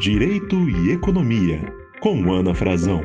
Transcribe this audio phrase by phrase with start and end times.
[0.00, 1.60] Direito e Economia,
[2.00, 3.02] com Ana Frazão.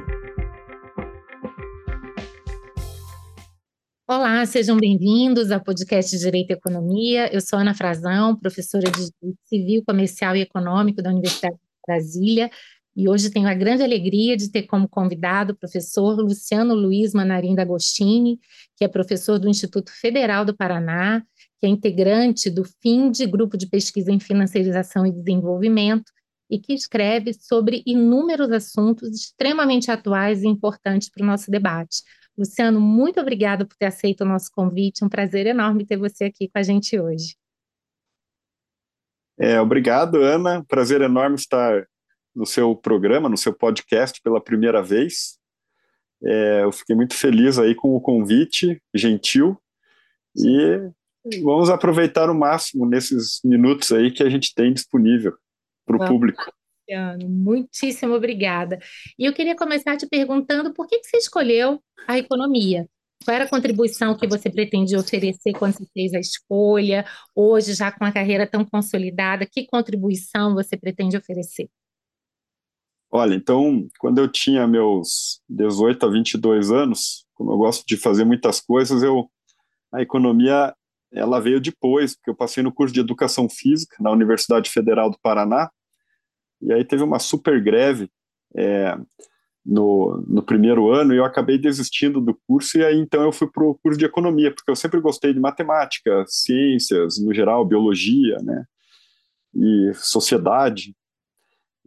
[4.08, 7.30] Olá, sejam bem-vindos ao podcast Direito e Economia.
[7.34, 9.12] Eu sou Ana Frazão, professora de
[9.44, 12.50] Civil, Comercial e Econômico da Universidade de Brasília,
[12.96, 17.56] e hoje tenho a grande alegria de ter como convidado o professor Luciano Luiz Manarim
[17.56, 18.40] D'Agostini,
[18.78, 21.22] que é professor do Instituto Federal do Paraná,
[21.60, 26.16] que é integrante do FINDE, Grupo de Pesquisa em Financiarização e Desenvolvimento,
[26.50, 32.04] e que escreve sobre inúmeros assuntos extremamente atuais e importantes para o nosso debate.
[32.38, 35.04] Luciano, muito obrigada por ter aceito o nosso convite.
[35.04, 37.36] Um prazer enorme ter você aqui com a gente hoje.
[39.40, 40.64] É, obrigado, Ana.
[40.66, 41.88] Prazer enorme estar
[42.34, 45.38] no seu programa, no seu podcast pela primeira vez.
[46.24, 49.58] É, eu fiquei muito feliz aí com o convite, gentil,
[50.36, 50.90] e
[51.44, 55.38] vamos aproveitar o máximo nesses minutos aí que a gente tem disponível
[55.98, 56.44] para o público.
[56.88, 58.80] Luciano, muitíssimo obrigada.
[59.18, 62.88] E eu queria começar te perguntando por que, que você escolheu a economia?
[63.24, 67.06] Qual era a contribuição que você pretendia oferecer quando você fez a escolha?
[67.34, 71.68] Hoje, já com a carreira tão consolidada, que contribuição você pretende oferecer?
[73.10, 78.26] Olha, então, quando eu tinha meus 18 a 22 anos, como eu gosto de fazer
[78.26, 79.30] muitas coisas, eu
[79.92, 80.76] a economia
[81.14, 85.18] ela veio depois, porque eu passei no curso de educação física na Universidade Federal do
[85.22, 85.70] Paraná,
[86.62, 88.10] e aí teve uma super greve
[88.56, 88.98] é,
[89.66, 93.50] no, no primeiro ano e eu acabei desistindo do curso, e aí então eu fui
[93.50, 98.38] para o curso de economia, porque eu sempre gostei de matemática, ciências, no geral, biologia,
[98.44, 98.66] né,
[99.54, 100.96] e sociedade.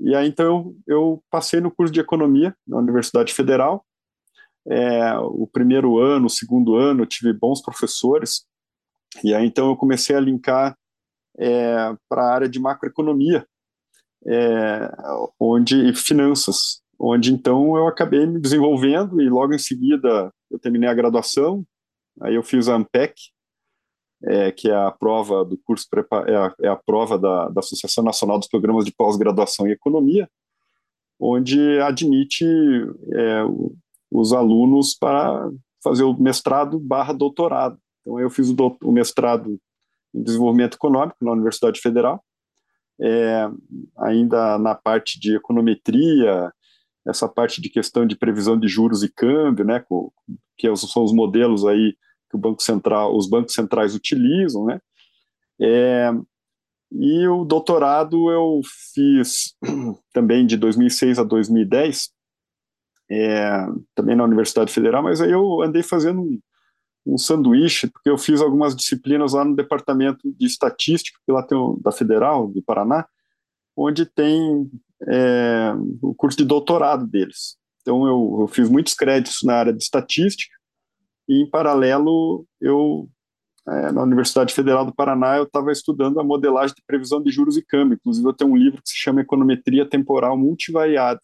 [0.00, 3.84] E aí, então, eu, passei no curso de economia na Universidade Federal.
[4.66, 8.47] É, o primeiro ano, o segundo ano, tive bons professores.
[9.25, 10.78] E aí, então, eu comecei a linkar
[11.38, 13.47] é, para a área de macroeconomia,
[14.27, 14.91] é,
[15.38, 20.94] onde finanças, onde então eu acabei me desenvolvendo e logo em seguida eu terminei a
[20.94, 21.65] graduação.
[22.20, 23.15] Aí eu fiz a AMPEC,
[24.25, 25.87] é, que é a prova do curso,
[26.26, 30.28] é a, é a prova da, da Associação Nacional dos Programas de Pós-Graduação em Economia,
[31.20, 33.43] onde admite é,
[34.10, 35.48] os alunos para
[35.82, 37.78] fazer o mestrado barra doutorado.
[38.00, 39.59] Então, eu fiz o, do, o mestrado
[40.14, 42.22] em Desenvolvimento Econômico na Universidade Federal,
[43.00, 43.48] é,
[43.98, 46.53] ainda na parte de econometria,
[47.06, 49.84] essa parte de questão de previsão de juros e câmbio, né,
[50.56, 51.97] que são os modelos aí
[52.28, 54.81] que o Banco Central, os bancos centrais utilizam, né?
[55.60, 56.10] É,
[56.92, 58.60] e o doutorado eu
[58.94, 59.54] fiz
[60.12, 62.10] também de 2006 a 2010,
[63.10, 66.38] é, também na Universidade Federal, mas aí eu andei fazendo
[67.06, 71.56] um, sanduíche, porque eu fiz algumas disciplinas lá no Departamento de Estatística, que lá tem
[71.56, 73.06] o, da Federal, do Paraná,
[73.76, 74.70] onde tem
[75.06, 75.72] é,
[76.03, 77.56] o curso de doutorado deles.
[77.81, 80.58] Então eu, eu fiz muitos créditos na área de estatística,
[81.28, 83.08] e, em paralelo, eu,
[83.69, 87.56] é, na Universidade Federal do Paraná, eu estava estudando a modelagem de previsão de juros
[87.56, 87.97] e câmbio.
[87.97, 91.20] Inclusive, eu tenho um livro que se chama Econometria Temporal Multivariada,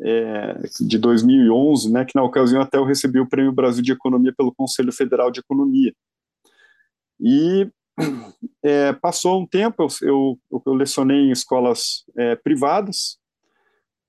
[0.00, 4.34] é, de 2011, né, que na ocasião até eu recebi o Prêmio Brasil de Economia
[4.36, 5.92] pelo Conselho Federal de Economia.
[7.20, 7.68] E
[8.62, 13.18] é, passou um tempo, eu, eu, eu lecionei em escolas é, privadas,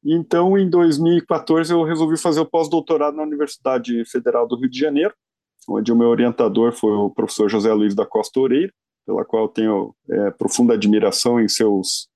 [0.09, 5.14] então, em 2014, eu resolvi fazer o pós-doutorado na Universidade Federal do Rio de Janeiro,
[5.68, 8.72] onde o meu orientador foi o professor José Luiz da Costa Oreiro,
[9.06, 12.08] pela qual tenho é, profunda admiração em seus,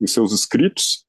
[0.00, 1.04] em seus escritos.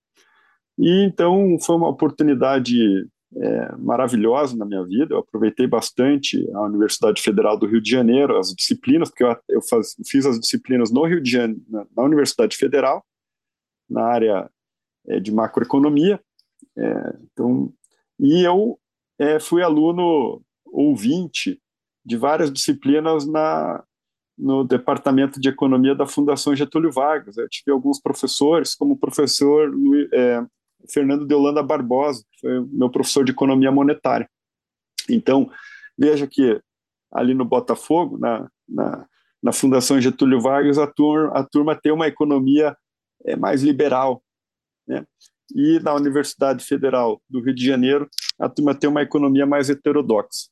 [0.78, 5.14] E então foi uma oportunidade é, maravilhosa na minha vida.
[5.14, 9.62] Eu aproveitei bastante a Universidade Federal do Rio de Janeiro, as disciplinas, porque eu, eu
[9.62, 13.06] faz, fiz as disciplinas no Rio de Janeiro, na, na Universidade Federal,
[13.90, 14.50] na área
[15.08, 16.20] é, de macroeconomia.
[16.78, 17.74] É, então,
[18.20, 18.80] e eu
[19.20, 21.60] é, fui aluno ouvinte
[22.04, 23.84] de várias disciplinas na,
[24.38, 27.38] no Departamento de Economia da Fundação Getúlio Vargas.
[27.38, 30.44] Eu tive alguns professores, como o professor Luiz, é,
[30.90, 34.30] Fernando de Holanda Barbosa, que foi meu professor de Economia Monetária.
[35.10, 35.50] Então,
[35.98, 36.60] veja que
[37.12, 39.06] ali no Botafogo, na, na,
[39.42, 42.76] na Fundação Getúlio Vargas, a turma, a turma tem uma economia
[43.26, 44.24] é, mais liberal,
[44.88, 45.06] né?
[45.54, 50.48] E na Universidade Federal do Rio de Janeiro, a turma tem uma economia mais heterodoxa.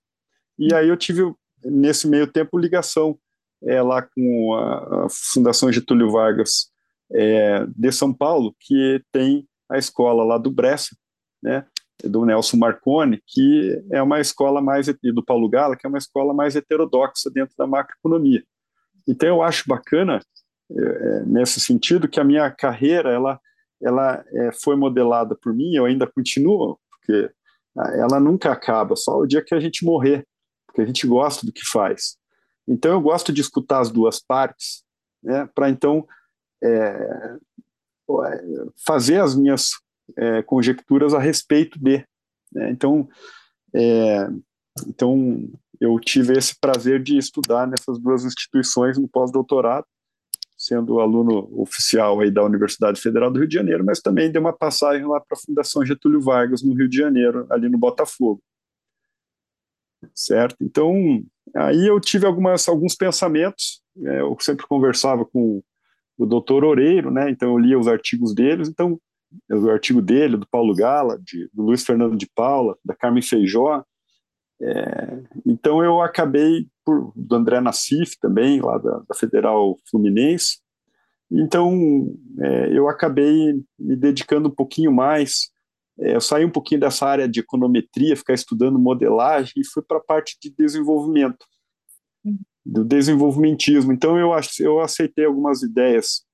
[0.58, 1.34] E aí eu tive,
[1.64, 3.18] nesse meio tempo, ligação
[3.64, 6.70] é, lá com a, a Fundação Getúlio Vargas
[7.14, 10.98] é, de São Paulo, que tem a escola lá do Brescia,
[11.42, 11.66] né,
[12.04, 15.98] do Nelson Marconi, que é uma escola mais, e do Paulo Gala, que é uma
[15.98, 18.44] escola mais heterodoxa dentro da macroeconomia.
[19.08, 20.22] Então eu acho bacana,
[20.72, 23.40] é, é nesse sentido, que a minha carreira, ela
[23.82, 27.32] ela é, foi modelada por mim, eu ainda continuo, porque
[27.96, 30.28] ela nunca acaba, só o dia que a gente morrer,
[30.68, 32.18] porque a gente gosta do que faz.
[32.68, 34.84] Então eu gosto de escutar as duas partes,
[35.24, 36.06] né, para então
[36.62, 37.38] é,
[38.86, 39.72] fazer as minhas
[40.18, 42.04] é, conjecturas a respeito de.
[42.52, 42.72] Né?
[42.72, 43.08] Então,
[43.74, 44.28] é,
[44.88, 49.86] então eu tive esse prazer de estudar nessas duas instituições no pós-doutorado
[50.60, 54.52] sendo aluno oficial aí da Universidade Federal do Rio de Janeiro, mas também deu uma
[54.52, 58.44] passagem lá para a Fundação Getúlio Vargas, no Rio de Janeiro, ali no Botafogo.
[60.14, 60.58] Certo?
[60.60, 61.24] Então,
[61.56, 65.64] aí eu tive algumas, alguns pensamentos, é, eu sempre conversava com
[66.20, 67.30] o doutor Oreiro, né?
[67.30, 69.00] então eu lia os artigos deles, então
[69.50, 73.84] o artigo dele, do Paulo Gala, de, do Luiz Fernando de Paula, da Carmen Feijó,
[74.62, 80.58] é, então eu acabei por, do André Nassif também, lá da, da Federal Fluminense.
[81.32, 85.50] Então, é, eu acabei me dedicando um pouquinho mais.
[86.00, 89.98] É, eu saí um pouquinho dessa área de econometria, ficar estudando modelagem, e fui para
[89.98, 91.46] a parte de desenvolvimento.
[92.66, 93.92] Do desenvolvimentismo.
[93.92, 96.26] Então, eu, eu aceitei algumas ideias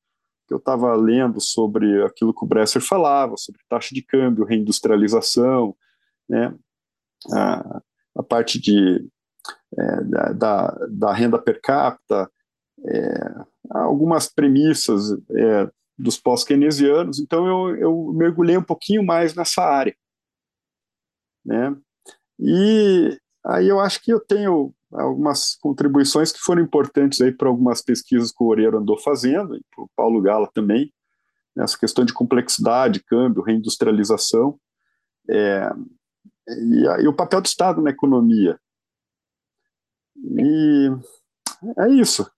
[0.47, 5.75] que eu estava lendo sobre aquilo que o Bresser falava, sobre taxa de câmbio, reindustrialização,
[6.29, 6.55] né,
[7.33, 7.81] a,
[8.17, 9.07] a parte de
[9.77, 12.29] é, da, da, renda per capita,
[12.87, 13.35] é,
[13.71, 19.95] algumas premissas é, dos pós-keynesianos, então eu, eu mergulhei um pouquinho mais nessa área.
[21.45, 21.75] Né?
[22.39, 27.81] E aí eu acho que eu tenho algumas contribuições que foram importantes aí para algumas
[27.81, 30.93] pesquisas que o Oreiro andou fazendo, e para o Paulo Gala também,
[31.55, 34.59] nessa questão de complexidade, câmbio, reindustrialização,
[35.29, 35.69] é,
[36.47, 38.59] e, e, o papel do Estado na economia.
[40.17, 40.89] E
[41.79, 42.29] é isso.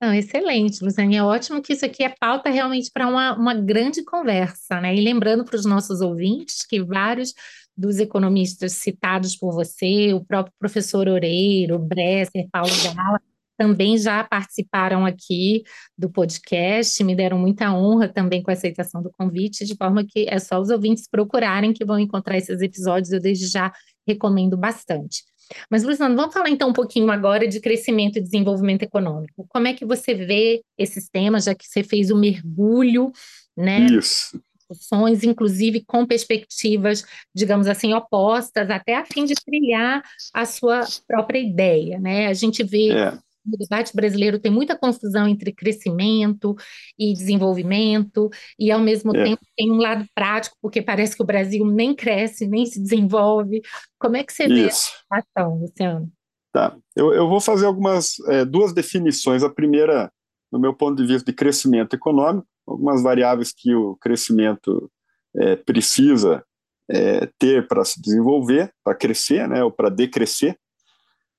[0.00, 1.16] Não, excelente, Luciane.
[1.16, 4.94] É ótimo que isso aqui é pauta realmente para uma, uma grande conversa, né?
[4.94, 7.32] E lembrando para os nossos ouvintes que vários
[7.76, 13.20] dos economistas citados por você, o próprio professor Oreiro, Bresser, Paulo Gala,
[13.56, 15.62] também já participaram aqui
[15.96, 20.26] do podcast, me deram muita honra também com a aceitação do convite, de forma que
[20.28, 23.72] é só os ouvintes procurarem que vão encontrar esses episódios, eu desde já
[24.06, 25.22] recomendo bastante.
[25.70, 29.46] Mas, Luciano, vamos falar então um pouquinho agora de crescimento e desenvolvimento econômico.
[29.48, 33.12] Como é que você vê esses temas, já que você fez o mergulho,
[33.56, 33.86] né?
[33.86, 34.40] Isso.
[34.72, 37.04] Discussões, inclusive com perspectivas,
[37.34, 40.02] digamos assim, opostas, até a fim de trilhar
[40.34, 42.26] a sua própria ideia, né?
[42.26, 46.54] A gente vê é o debate brasileiro tem muita confusão entre crescimento
[46.98, 49.24] e desenvolvimento, e ao mesmo é.
[49.24, 53.60] tempo tem um lado prático, porque parece que o Brasil nem cresce, nem se desenvolve.
[53.98, 54.54] Como é que você Isso.
[54.54, 56.12] vê essa situação, Luciano?
[56.52, 56.76] Tá.
[56.94, 59.42] Eu, eu vou fazer algumas é, duas definições.
[59.42, 60.12] A primeira,
[60.50, 64.90] no meu ponto de vista, de crescimento econômico, algumas variáveis que o crescimento
[65.36, 66.44] é, precisa
[66.88, 70.58] é, ter para se desenvolver, para crescer, né, ou para decrescer.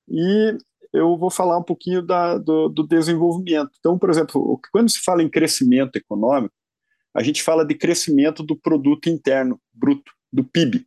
[0.08, 0.56] E
[0.92, 3.70] eu vou falar um pouquinho da, do, do, desenvolvimento.
[3.78, 6.54] Então, por exemplo, quando se fala em crescimento econômico,
[7.12, 10.86] a gente fala de crescimento do produto interno bruto, do PIB.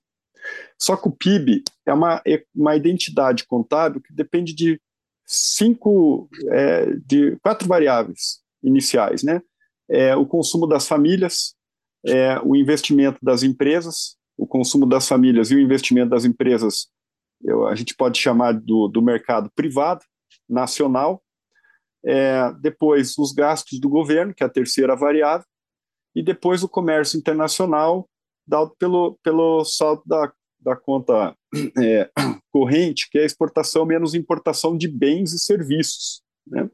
[0.80, 4.80] Só que o PIB é uma, é uma identidade contábil que depende de
[5.25, 9.42] cinco, é, de quatro variáveis iniciais, né?
[9.89, 11.56] É, o consumo das famílias,
[12.06, 16.89] é, o investimento das empresas, o consumo das famílias e o investimento das empresas
[17.44, 20.03] eu, a gente pode chamar do, do mercado privado,
[20.49, 21.21] nacional,
[22.06, 25.45] é, depois os gastos do governo, que é a terceira variável,
[26.15, 28.09] e depois o comércio internacional,
[28.47, 31.35] dado pelo, pelo saldo da, da conta
[31.83, 32.09] é,
[32.51, 36.23] corrente, que é exportação menos importação de bens e serviços.
[36.47, 36.69] Né?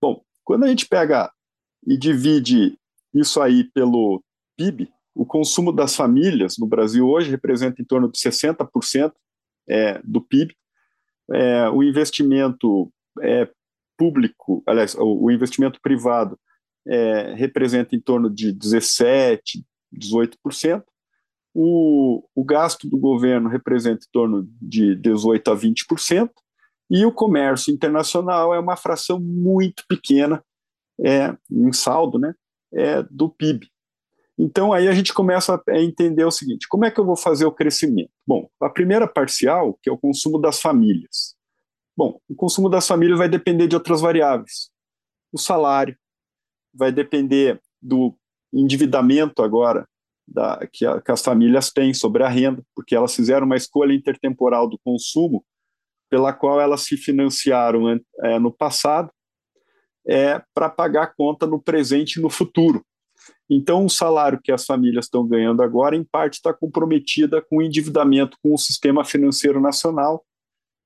[0.00, 1.32] Bom, quando a gente pega
[1.86, 2.78] e divide
[3.14, 4.22] isso aí pelo
[4.56, 9.12] PIB, o consumo das famílias no Brasil hoje representa em torno de 60%
[9.68, 10.54] é, do PIB.
[11.32, 13.48] É, o investimento é,
[13.96, 16.38] público, aliás, o, o investimento privado
[16.86, 19.40] é, representa em torno de 17%,
[19.94, 20.82] 18%.
[21.56, 26.30] O, o gasto do governo representa em torno de 18% a 20%.
[26.90, 30.44] E o comércio internacional é uma fração muito pequena,
[31.00, 32.34] é, em saldo, né,
[32.72, 33.68] é, do PIB.
[34.38, 37.46] Então aí a gente começa a entender o seguinte: como é que eu vou fazer
[37.46, 38.10] o crescimento?
[38.26, 41.36] Bom, a primeira parcial, que é o consumo das famílias.
[41.96, 44.70] Bom, o consumo das famílias vai depender de outras variáveis.
[45.32, 45.96] O salário
[46.74, 48.16] vai depender do
[48.52, 49.86] endividamento agora
[50.26, 53.92] da, que, a, que as famílias têm sobre a renda, porque elas fizeram uma escolha
[53.92, 55.44] intertemporal do consumo
[56.10, 59.10] pela qual elas se financiaram é, no passado
[60.06, 62.84] é, para pagar a conta no presente e no futuro.
[63.48, 67.62] Então, o salário que as famílias estão ganhando agora, em parte, está comprometida com o
[67.62, 70.24] endividamento com o sistema financeiro nacional.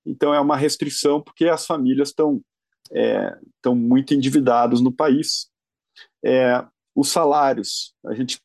[0.04, 2.40] Então, é uma restrição, porque as famílias estão,
[2.92, 5.48] é, estão muito endividadas no país.
[6.24, 8.40] É, os salários, a gente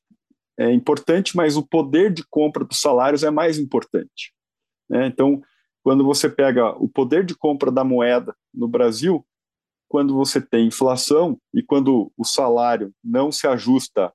[0.58, 4.34] é importante, mas o poder de compra dos salários é mais importante.
[4.88, 5.08] Né?
[5.08, 5.42] Então,
[5.84, 9.26] quando você pega o poder de compra da moeda no Brasil,
[9.94, 14.12] quando você tem inflação e quando o salário não se ajusta,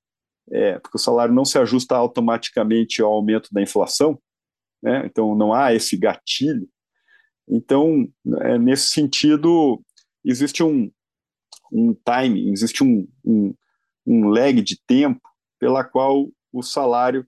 [0.50, 4.20] é, porque o salário não se ajusta automaticamente ao aumento da inflação,
[4.82, 5.06] né?
[5.06, 6.68] então não há esse gatilho.
[7.48, 8.08] Então,
[8.40, 9.80] é, nesse sentido,
[10.24, 10.90] existe um,
[11.70, 13.54] um time, existe um, um,
[14.04, 15.22] um lag de tempo
[15.60, 17.24] pela qual o salário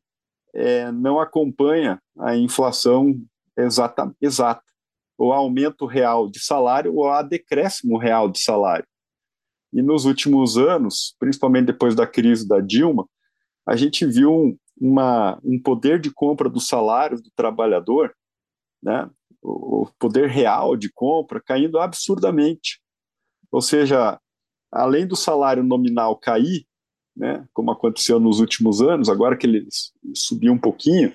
[0.52, 3.14] é, não acompanha a inflação
[3.56, 4.69] exata, exata
[5.20, 8.86] ou aumento real de salário ou a decréscimo real de salário.
[9.70, 13.06] E nos últimos anos, principalmente depois da crise da Dilma,
[13.66, 18.16] a gente viu uma, um poder de compra dos salários do trabalhador,
[18.82, 19.10] né,
[19.42, 22.80] o poder real de compra caindo absurdamente.
[23.52, 24.18] Ou seja,
[24.72, 26.64] além do salário nominal cair,
[27.14, 29.68] né, como aconteceu nos últimos anos, agora que ele
[30.14, 31.12] subiu um pouquinho,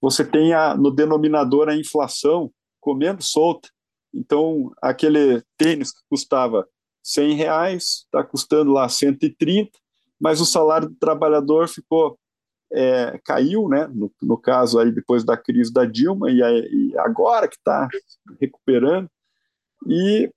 [0.00, 3.70] você tem a, no denominador a inflação comendo solta.
[4.12, 6.68] Então, aquele tênis que custava
[7.02, 9.70] 100 reais está custando lá 130,
[10.20, 12.18] mas o salário do trabalhador ficou
[12.72, 13.86] é, caiu, né?
[13.88, 17.86] No, no, caso aí depois da crise da Dilma e, e agora que está
[18.40, 19.10] recuperando
[19.86, 20.30] e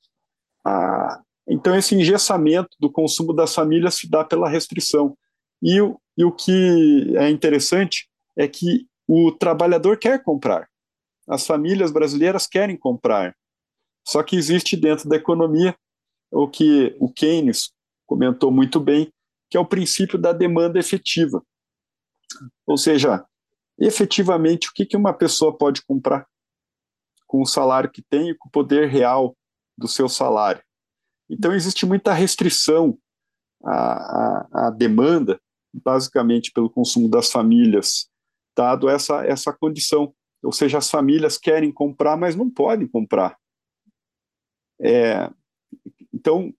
[0.65, 5.17] a, então esse engessamento do consumo das famílias se dá pela restrição
[5.63, 5.77] e,
[6.17, 10.67] e o que é interessante é que o trabalhador quer comprar
[11.27, 13.35] as famílias brasileiras querem comprar.
[14.07, 15.75] Só que existe dentro da economia
[16.31, 17.71] o que o Keynes
[18.05, 19.11] comentou muito bem,
[19.49, 21.43] que é o princípio da demanda efetiva.
[22.67, 23.25] Ou seja,
[23.79, 26.27] efetivamente, o que, uma pessoa pode comprar
[27.27, 29.35] com o salário que tem e com o poder real
[29.77, 30.63] do seu salário?
[31.29, 32.97] Então, existe muita restrição
[33.63, 35.39] à, à, à demanda,
[35.73, 38.07] basicamente pelo consumo das famílias,
[38.55, 40.13] dado essa, essa condição
[40.45, 43.37] ou seja, as famílias querem comprar, mas não podem comprar.
[44.79, 45.29] É,
[46.13, 46.53] então,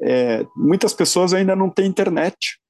[0.00, 2.60] é, muitas pessoas ainda não têm internet.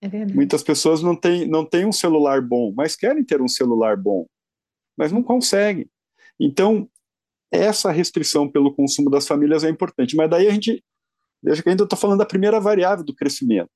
[0.00, 3.96] É muitas pessoas não têm, não têm um celular bom, mas querem ter um celular
[3.96, 4.26] bom,
[4.96, 5.88] mas não conseguem.
[6.40, 6.88] Então,
[7.52, 10.16] essa restrição pelo consumo das famílias é importante.
[10.16, 10.82] Mas daí a gente,
[11.42, 13.70] veja que ainda estou falando da primeira variável do crescimento.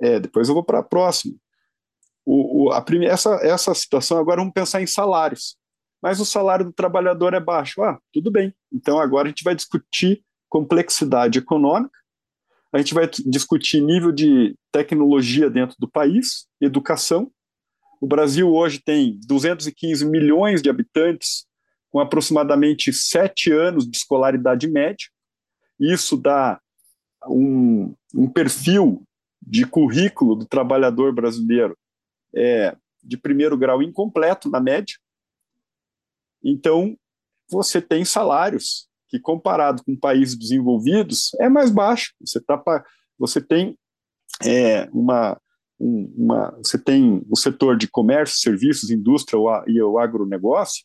[0.00, 1.36] É, depois eu vou para a próxima
[2.24, 5.56] o, o, a primeira, essa, essa situação, agora vamos pensar em salários.
[6.02, 7.82] Mas o salário do trabalhador é baixo.
[7.82, 8.54] Ah, tudo bem.
[8.72, 11.96] Então agora a gente vai discutir complexidade econômica,
[12.72, 17.30] a gente vai discutir nível de tecnologia dentro do país, educação.
[18.00, 21.46] O Brasil hoje tem 215 milhões de habitantes,
[21.90, 25.06] com aproximadamente sete anos de escolaridade média.
[25.78, 26.58] Isso dá
[27.28, 29.02] um, um perfil
[29.40, 31.76] de currículo do trabalhador brasileiro
[32.34, 34.96] é, de primeiro grau incompleto, na média.
[36.42, 36.96] Então,
[37.50, 42.14] você tem salários que, comparado com países desenvolvidos, é mais baixo.
[42.20, 42.62] Você, tá,
[43.18, 43.78] você tem
[44.44, 45.40] é, uma,
[45.78, 50.84] uma, você tem o setor de comércio, serviços, indústria e o agronegócio.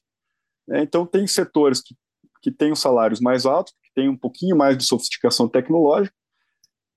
[0.68, 0.82] Né?
[0.82, 1.96] Então, tem setores que,
[2.42, 6.14] que têm os salários mais altos, que têm um pouquinho mais de sofisticação tecnológica,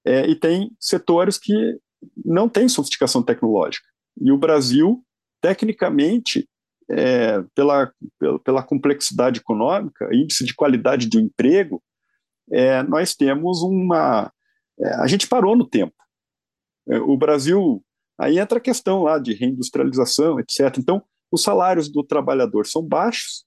[0.05, 1.79] é, e tem setores que
[2.25, 3.87] não têm sofisticação tecnológica.
[4.19, 5.05] E o Brasil,
[5.41, 6.49] tecnicamente,
[6.91, 7.93] é, pela,
[8.45, 11.83] pela, complexidade econômica, índice de qualidade de emprego,
[12.51, 14.33] é, nós temos uma.
[14.79, 15.95] É, a gente parou no tempo.
[16.89, 17.85] É, o Brasil.
[18.19, 20.77] Aí entra a questão lá de reindustrialização, etc.
[20.79, 21.03] Então,
[21.33, 23.47] os salários do trabalhador são baixos,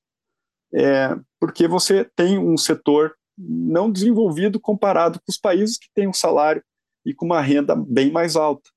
[0.73, 6.13] é, porque você tem um setor não desenvolvido comparado com os países que têm um
[6.13, 6.63] salário
[7.05, 8.69] e com uma renda bem mais alta.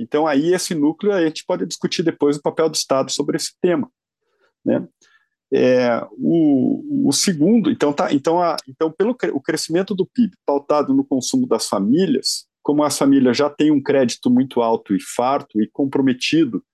[0.00, 3.52] Então, aí, esse núcleo, a gente pode discutir depois o papel do Estado sobre esse
[3.60, 3.90] tema.
[4.64, 4.86] Né?
[5.52, 10.94] É, o, o, segundo, então, tá, então, a, então pelo o crescimento do PIB pautado
[10.94, 15.60] no consumo das famílias, como as famílias já têm um crédito muito alto e farto
[15.60, 16.64] e comprometido,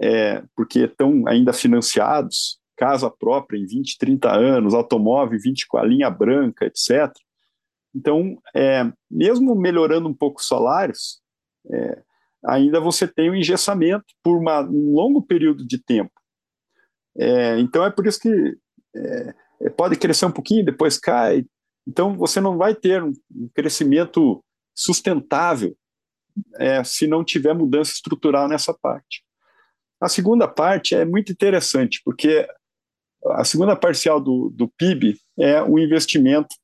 [0.00, 5.84] é, porque estão ainda financiados, casa própria em 20, 30 anos, automóvel 20 com a
[5.84, 7.12] linha branca, etc.
[7.94, 11.20] Então, é, mesmo melhorando um pouco os salários,
[11.70, 12.02] é,
[12.44, 16.12] ainda você tem o engessamento por uma, um longo período de tempo.
[17.16, 18.56] É, então é por isso que
[18.94, 21.44] é, é, pode crescer um pouquinho, depois cai.
[21.86, 24.42] Então você não vai ter um, um crescimento
[24.74, 25.76] sustentável
[26.56, 29.24] é, se não tiver mudança estrutural nessa parte.
[30.00, 32.48] A segunda parte é muito interessante, porque
[33.32, 36.54] a segunda parcial do, do PIB é o investimento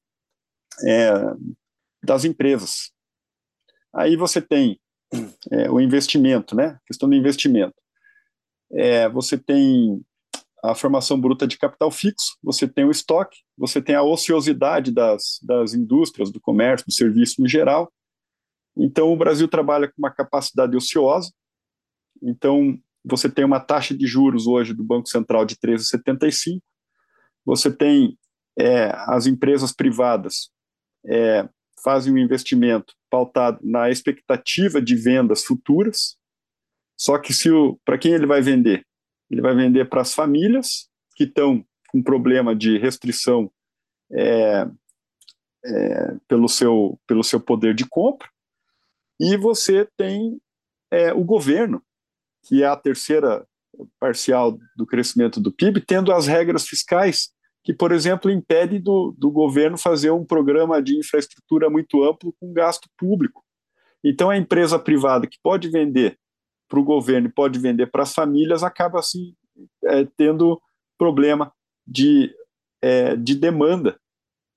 [0.87, 1.12] é,
[2.02, 2.93] das empresas.
[3.93, 4.81] Aí você tem
[5.50, 6.78] é, o investimento, né?
[6.87, 7.75] questão do investimento.
[8.73, 10.04] É, você tem
[10.62, 15.38] a formação bruta de capital fixo, você tem o estoque, você tem a ociosidade das,
[15.42, 17.92] das indústrias, do comércio, do serviço no geral.
[18.76, 21.30] Então, o Brasil trabalha com uma capacidade ociosa.
[22.23, 26.61] Então, você tem uma taxa de juros hoje do Banco Central de 13,75.
[27.44, 28.18] Você tem
[28.59, 30.50] é, as empresas privadas
[31.06, 31.47] é,
[31.83, 36.16] fazem um investimento pautado na expectativa de vendas futuras.
[36.99, 37.49] Só que se
[37.85, 38.85] para quem ele vai vender?
[39.30, 43.49] Ele vai vender para as famílias que estão com problema de restrição
[44.11, 44.66] é,
[45.64, 48.28] é, pelo, seu, pelo seu poder de compra,
[49.21, 50.40] e você tem
[50.90, 51.80] é, o governo,
[52.42, 53.47] que é a terceira
[54.00, 57.30] parcial do crescimento do PIB, tendo as regras fiscais
[57.64, 62.52] que, por exemplo, impede do, do governo fazer um programa de infraestrutura muito amplo com
[62.52, 63.42] gasto público.
[64.04, 66.18] Então, a empresa privada que pode vender
[66.68, 69.35] para o governo e pode vender para as famílias acaba assim
[69.85, 70.61] é, tendo
[70.99, 71.52] problema
[71.87, 72.35] de,
[72.83, 73.99] é, de demanda,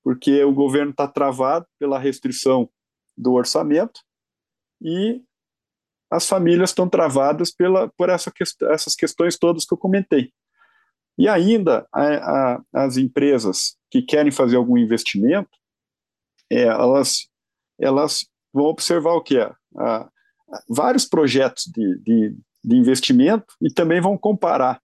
[0.04, 2.68] porque o governo está travado pela restrição
[3.16, 4.00] do orçamento
[4.82, 5.22] e
[6.10, 8.32] as famílias estão travadas pela, por essa
[8.70, 10.32] essas questões todas que eu comentei.
[11.18, 15.50] E ainda a, a, as empresas que querem fazer algum investimento,
[16.50, 17.28] é, elas,
[17.78, 20.08] elas vão observar o que é a,
[20.68, 24.80] vários projetos de, de, de, investimento e também vão comparar.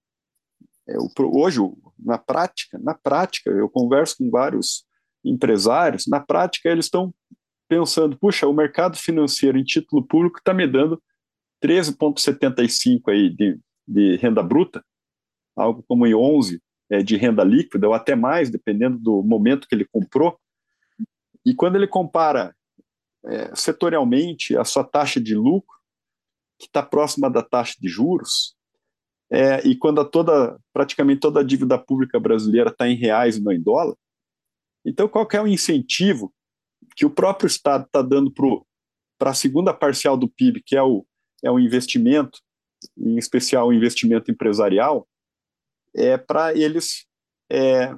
[0.89, 1.61] É, hoje,
[1.99, 4.85] na prática, na prática, eu converso com vários
[5.25, 7.15] empresários, na prática eles estão
[7.69, 11.03] pensando, puxa, o mercado financeiro em título público está me dando
[11.65, 13.59] 13,75 aí de,
[13.89, 14.85] de renda bruta,
[15.57, 19.75] algo como em 11 é, de renda líquida, ou até mais, dependendo do momento que
[19.75, 20.39] ele comprou.
[21.45, 22.55] E quando ele compara
[23.27, 25.75] é, setorialmente a sua taxa de lucro,
[26.59, 28.55] que está próxima da taxa de juros,
[29.31, 33.53] é, e quando toda, praticamente toda a dívida pública brasileira está em reais e não
[33.53, 33.97] em dólar,
[34.85, 36.33] então qual é o incentivo
[36.95, 38.33] que o próprio Estado está dando
[39.19, 41.05] para a segunda parcial do PIB, que é o,
[41.43, 42.39] é o investimento,
[42.97, 45.09] em especial o investimento empresarial,
[45.95, 47.07] é, para eles
[47.51, 47.95] é,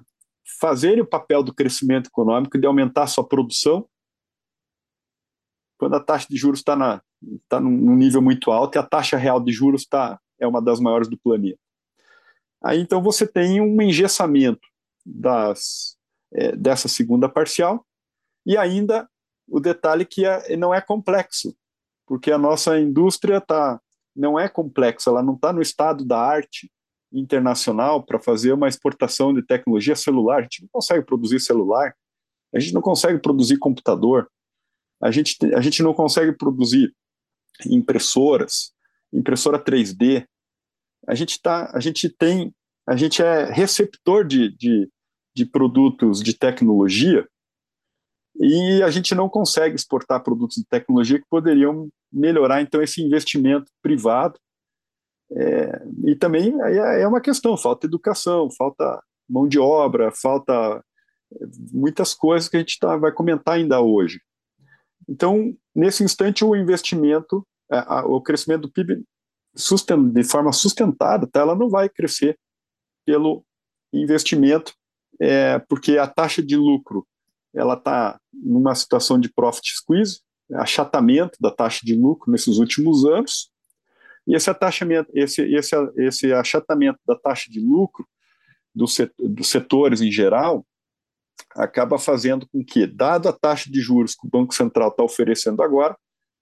[0.61, 3.89] fazerem o papel do crescimento econômico de aumentar a sua produção.
[5.79, 7.03] Quando a taxa de juros está
[7.49, 10.81] tá num nível muito alto e a taxa real de juros tá, é uma das
[10.81, 11.59] maiores do planeta.
[12.63, 14.67] Aí então você tem um engessamento
[15.05, 15.97] das,
[16.33, 17.87] é, dessa segunda parcial.
[18.45, 19.09] E ainda
[19.49, 21.57] o detalhe que é, não é complexo,
[22.07, 23.81] porque a nossa indústria tá,
[24.15, 26.71] não é complexa, ela não está no estado da arte
[27.13, 30.39] internacional para fazer uma exportação de tecnologia celular.
[30.39, 31.95] A gente não consegue produzir celular,
[32.55, 34.31] a gente não consegue produzir computador,
[35.03, 36.95] a gente, a gente não consegue produzir
[37.67, 38.73] impressoras,
[39.13, 40.27] impressora 3D.
[41.07, 42.53] A gente, tá, a gente tem,
[42.87, 44.89] a gente é receptor de, de,
[45.35, 47.27] de produtos de tecnologia
[48.39, 53.71] e a gente não consegue exportar produtos de tecnologia que poderiam melhorar então esse investimento
[53.83, 54.39] privado
[55.33, 60.83] é, e também é, é uma questão, falta educação, falta mão de obra, falta
[61.33, 64.21] é, muitas coisas que a gente tá, vai comentar ainda hoje.
[65.09, 69.05] Então, nesse instante, o investimento, é, o crescimento do PIB
[70.13, 72.39] de forma sustentada, tá, ela não vai crescer
[73.07, 73.45] pelo
[73.93, 74.75] investimento,
[75.21, 77.07] é, porque a taxa de lucro
[77.55, 80.21] ela está numa situação de profit squeeze,
[80.53, 83.51] achatamento da taxa de lucro nesses últimos anos,
[84.27, 88.07] e esse, atachamento, esse, esse, esse achatamento da taxa de lucro
[88.75, 90.67] do set, dos setores em geral
[91.55, 95.63] acaba fazendo com que, dado a taxa de juros que o Banco Central está oferecendo
[95.63, 95.97] agora,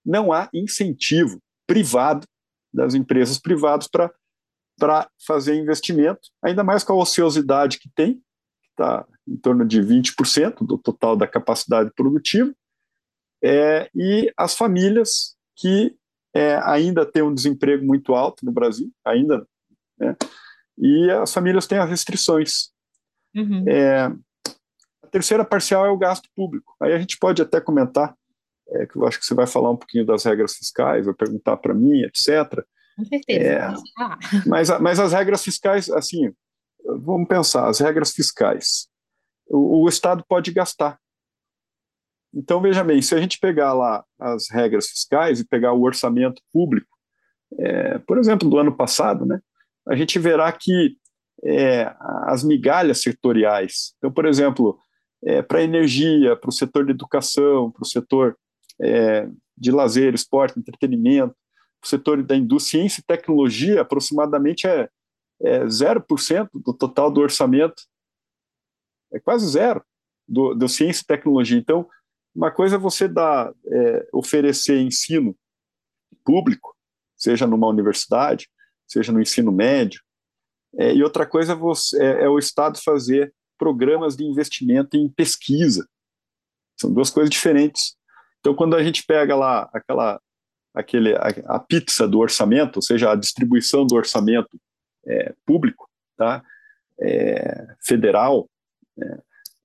[0.05, 2.27] não há incentivo privado
[2.73, 9.07] das empresas privadas para fazer investimento, ainda mais com a ociosidade que tem, que está
[9.27, 12.53] em torno de 20% do total da capacidade produtiva,
[13.43, 15.95] é, e as famílias que
[16.35, 19.47] é, ainda tem um desemprego muito alto no Brasil, ainda,
[19.99, 20.17] né?
[20.77, 22.71] e as famílias têm as restrições.
[23.35, 23.65] Uhum.
[23.69, 24.13] É,
[25.03, 26.75] a terceira parcial é o gasto público.
[26.81, 28.15] Aí a gente pode até comentar,
[28.69, 31.57] é, que eu acho que você vai falar um pouquinho das regras fiscais, vai perguntar
[31.57, 32.65] para mim, etc.
[32.97, 33.49] Com certeza.
[33.49, 33.69] É,
[34.47, 36.33] mas, mas as regras fiscais, assim,
[36.85, 38.89] vamos pensar, as regras fiscais.
[39.47, 40.99] O, o Estado pode gastar.
[42.37, 46.43] Então, veja bem, se a gente pegar lá as regras fiscais e pegar o orçamento
[46.53, 46.89] público,
[47.59, 49.41] é, por exemplo, do ano passado, né,
[49.87, 50.97] a gente verá que
[51.45, 51.95] é,
[52.25, 54.79] as migalhas setoriais, então, por exemplo,
[55.25, 58.37] é, para energia, para o setor de educação, para o setor
[58.81, 61.35] é, de lazer, esporte, entretenimento,
[61.81, 64.89] para o setor da indústria, ciência e tecnologia, aproximadamente é,
[65.43, 67.83] é 0% do total do orçamento,
[69.13, 69.83] é quase zero
[70.27, 71.59] do, do ciência e tecnologia.
[71.59, 71.89] Então,
[72.35, 75.37] uma coisa é você dar, é, oferecer ensino
[76.25, 76.77] público,
[77.17, 78.49] seja numa universidade,
[78.87, 80.01] seja no ensino médio,
[80.77, 85.09] é, e outra coisa é, você, é, é, o Estado fazer programas de investimento em
[85.09, 85.89] pesquisa.
[86.77, 87.97] São duas coisas diferentes.
[88.41, 90.21] Então, quando a gente pega lá aquela,
[90.75, 94.61] aquele, a, a pizza do orçamento, ou seja, a distribuição do orçamento
[95.07, 96.43] é, público, tá?
[97.01, 98.49] É, federal,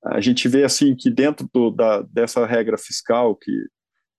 [0.04, 3.52] a gente vê assim que dentro do, da, dessa regra fiscal que,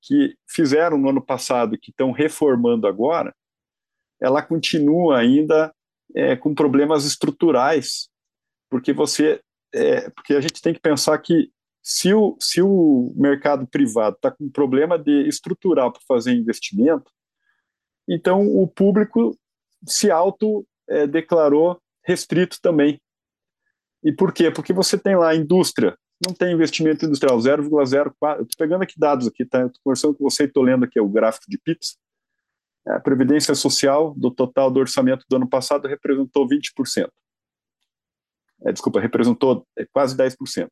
[0.02, 3.34] que fizeram no ano passado e que estão reformando agora,
[4.20, 5.74] ela continua ainda
[6.14, 8.08] é, com problemas estruturais,
[8.68, 9.40] porque você,
[9.72, 11.50] é, porque a gente tem que pensar que
[11.82, 17.10] se o, se o mercado privado está com problema de estrutural para fazer investimento,
[18.06, 19.36] então o público
[19.86, 23.00] se auto é, declarou restrito também.
[24.02, 24.50] E por quê?
[24.50, 28.42] Porque você tem lá a indústria, não tem investimento industrial, 0,04.
[28.42, 29.64] Estou pegando aqui dados aqui, tá?
[29.64, 31.96] Estou conversando com você e estou lendo aqui o gráfico de pizza.
[32.86, 37.08] A Previdência Social, do total do orçamento do ano passado, representou 20%.
[38.62, 40.68] É, desculpa, representou é, quase 10%.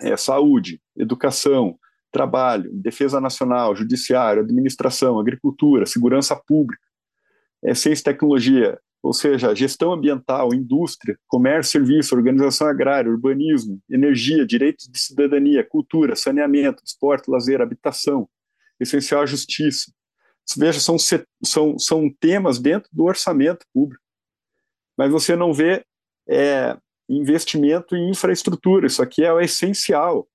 [0.00, 1.78] É, saúde, educação,
[2.12, 6.82] trabalho, defesa nacional, judiciário, administração, agricultura, segurança pública,
[7.62, 14.46] é, ciência e tecnologia, ou seja, gestão ambiental, indústria, comércio, serviço, organização agrária, urbanismo, energia,
[14.46, 18.28] direitos de cidadania, cultura, saneamento, esporte, lazer, habitação,
[18.80, 19.90] essencial à justiça,
[20.54, 20.96] Veja, são,
[21.42, 24.02] são, são temas dentro do orçamento público.
[24.96, 25.84] Mas você não vê
[26.28, 26.76] é,
[27.08, 28.86] investimento em infraestrutura.
[28.86, 30.28] Isso aqui é o essencial.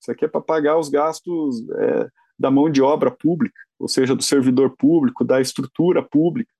[0.00, 4.16] Isso aqui é para pagar os gastos é, da mão de obra pública, ou seja,
[4.16, 6.52] do servidor público, da estrutura pública.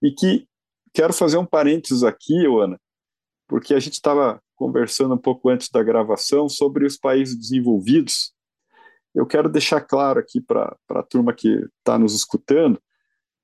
[0.00, 0.46] E que
[0.92, 2.80] quero fazer um parênteses aqui, Ana,
[3.48, 8.32] porque a gente estava conversando um pouco antes da gravação sobre os países desenvolvidos.
[9.14, 12.80] Eu quero deixar claro aqui para a turma que está nos escutando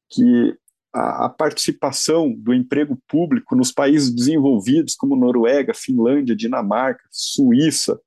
[0.08, 0.56] que
[0.92, 8.00] a, a, participação do emprego público nos países desenvolvidos, como Noruega, Finlândia, Dinamarca, Suíça,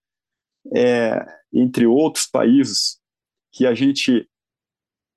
[0.75, 1.23] é,
[1.53, 2.99] entre outros países,
[3.51, 4.27] que a gente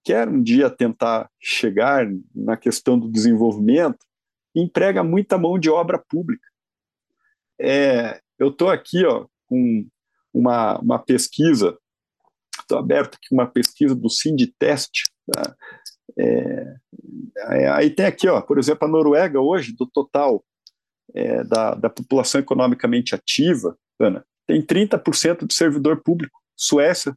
[0.04, 4.04] quer um dia tentar chegar na questão do desenvolvimento,
[4.54, 6.46] emprega muita mão de obra pública.
[7.60, 9.86] É, eu estou aqui ó, com
[10.32, 11.78] uma, uma pesquisa
[12.64, 15.04] Estou aberto aqui uma pesquisa do Sindtest.
[15.30, 15.54] Tá?
[16.18, 16.74] É,
[17.50, 20.42] é, aí tem aqui, ó, por exemplo, a Noruega hoje, do total
[21.14, 26.40] é, da, da população economicamente ativa, Ana, tem 30% de servidor público.
[26.56, 27.16] Suécia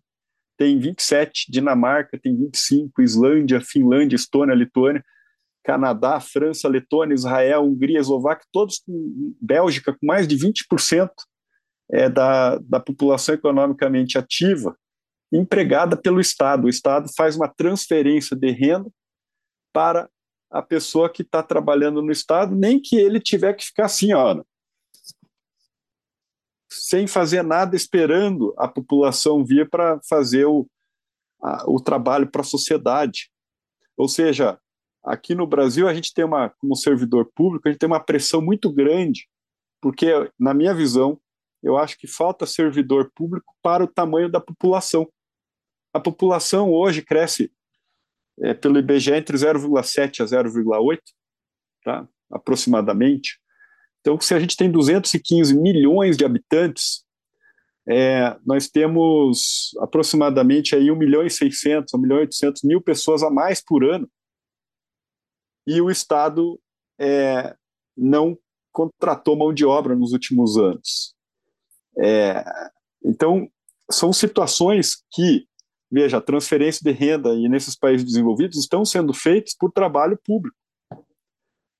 [0.57, 5.03] tem 27, Dinamarca tem 25, Islândia, Finlândia, Estônia, Lituânia,
[5.67, 11.11] Canadá, França, Letônia, Israel, Hungria, Eslováquia, todos com Bélgica com mais de 20%
[11.91, 14.77] é, da, da população economicamente ativa
[15.29, 16.65] empregada pelo Estado.
[16.65, 18.89] O Estado faz uma transferência de renda
[19.73, 20.09] para
[20.49, 24.41] a pessoa que está trabalhando no Estado, nem que ele tiver que ficar assim, ó,
[26.71, 30.65] sem fazer nada, esperando a população vir para fazer o,
[31.43, 33.29] a, o trabalho para a sociedade.
[33.97, 34.57] Ou seja,
[35.07, 38.41] aqui no Brasil a gente tem uma, como servidor público, a gente tem uma pressão
[38.41, 39.27] muito grande,
[39.81, 40.07] porque,
[40.39, 41.19] na minha visão,
[41.63, 45.07] eu acho que falta servidor público para o tamanho da população.
[45.93, 47.51] A população hoje cresce
[48.39, 50.99] é, pelo IBGE entre 0,7 a 0,8,
[51.83, 52.07] tá?
[52.31, 53.39] aproximadamente.
[54.01, 57.03] Então, se a gente tem 215 milhões de habitantes,
[57.89, 63.23] é, nós temos aproximadamente aí 1 milhão e 600, 1 milhão e 800 mil pessoas
[63.23, 64.09] a mais por ano.
[65.67, 66.59] E o Estado
[66.99, 67.55] é,
[67.95, 68.37] não
[68.71, 71.13] contratou mão de obra nos últimos anos.
[71.99, 72.43] É,
[73.03, 73.49] então,
[73.91, 75.47] são situações que
[75.89, 80.55] Veja, a transferência de renda e nesses países desenvolvidos estão sendo feitas por trabalho público.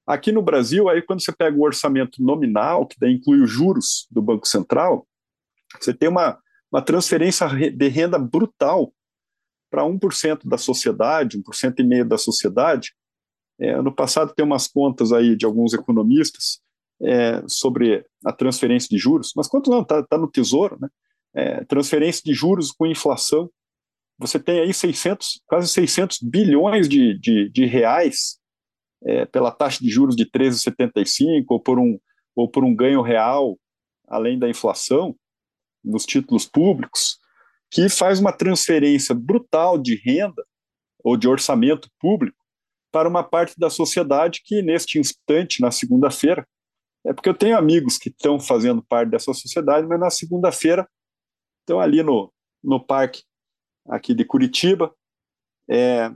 [0.06, 4.08] Aqui no Brasil, aí quando você pega o orçamento nominal, que daí inclui os juros
[4.10, 5.06] do Banco Central,
[5.78, 6.40] você tem uma,
[6.72, 8.94] uma transferência de renda brutal
[9.70, 12.96] para 1% da sociedade, 1,5% da sociedade.
[13.60, 16.60] É, ano passado tem umas contas aí de alguns economistas
[17.02, 20.90] é, sobre a transferência de juros, mas quanto não, está tá no Tesouro, né?
[21.36, 23.50] é, transferência de juros com inflação.
[24.20, 28.40] Você tem aí 600, quase 600 bilhões de, de, de reais
[29.06, 32.00] é, pela taxa de juros de 13,75 ou por um
[32.36, 33.58] ou por um ganho real
[34.08, 35.16] além da inflação
[35.84, 37.18] nos títulos públicos,
[37.70, 40.46] que faz uma transferência brutal de renda
[41.04, 42.37] ou de orçamento público
[42.98, 46.48] para uma parte da sociedade que, neste instante, na segunda-feira,
[47.06, 50.90] é porque eu tenho amigos que estão fazendo parte dessa sociedade, mas na segunda-feira
[51.60, 52.34] estão ali no,
[52.64, 53.22] no parque
[53.88, 54.92] aqui de Curitiba,
[55.70, 56.10] é,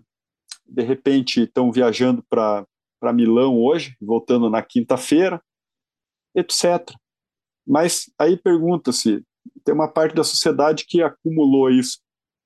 [0.65, 2.65] de repente estão viajando para
[3.13, 5.39] Milão hoje, voltando na quinta-feira,
[6.33, 6.83] etc.
[7.63, 9.23] Mas aí pergunta-se,
[9.63, 11.99] tem uma parte da sociedade que acumulou isso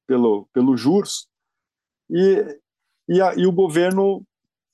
[0.06, 1.26] pelo, pelos juros,
[2.10, 2.60] e,
[3.08, 4.24] e, a, e o governo,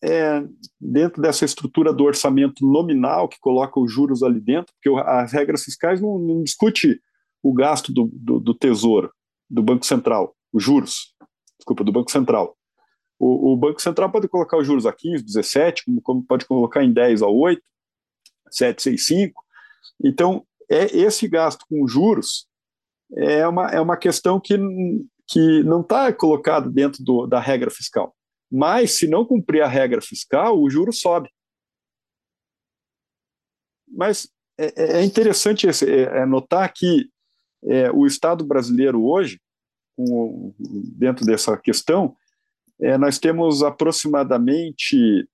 [0.03, 0.43] é,
[0.79, 5.63] dentro dessa estrutura do orçamento nominal, que coloca os juros ali dentro, porque as regras
[5.63, 7.01] fiscais não, não discute
[7.43, 9.11] o gasto do, do, do, Tesouro,
[9.49, 11.13] do Banco Central, os juros,
[11.57, 12.55] desculpa, do Banco Central.
[13.19, 16.83] O, o Banco Central pode colocar os juros a 15, 17, como, como pode colocar
[16.83, 17.61] em 10 a 8,
[18.49, 19.43] 765.
[20.03, 22.47] Então, é esse gasto com juros
[23.15, 24.57] é uma, é uma questão que,
[25.27, 28.15] que não está colocado dentro do, da regra fiscal.
[28.51, 31.29] Mas, se não cumprir a regra fiscal, o juro sobe.
[33.87, 37.09] Mas é, é interessante esse, é, é notar que
[37.63, 39.39] é, o Estado brasileiro hoje,
[39.95, 40.53] com,
[40.97, 42.15] dentro dessa questão,
[42.79, 45.27] é, nós temos aproximadamente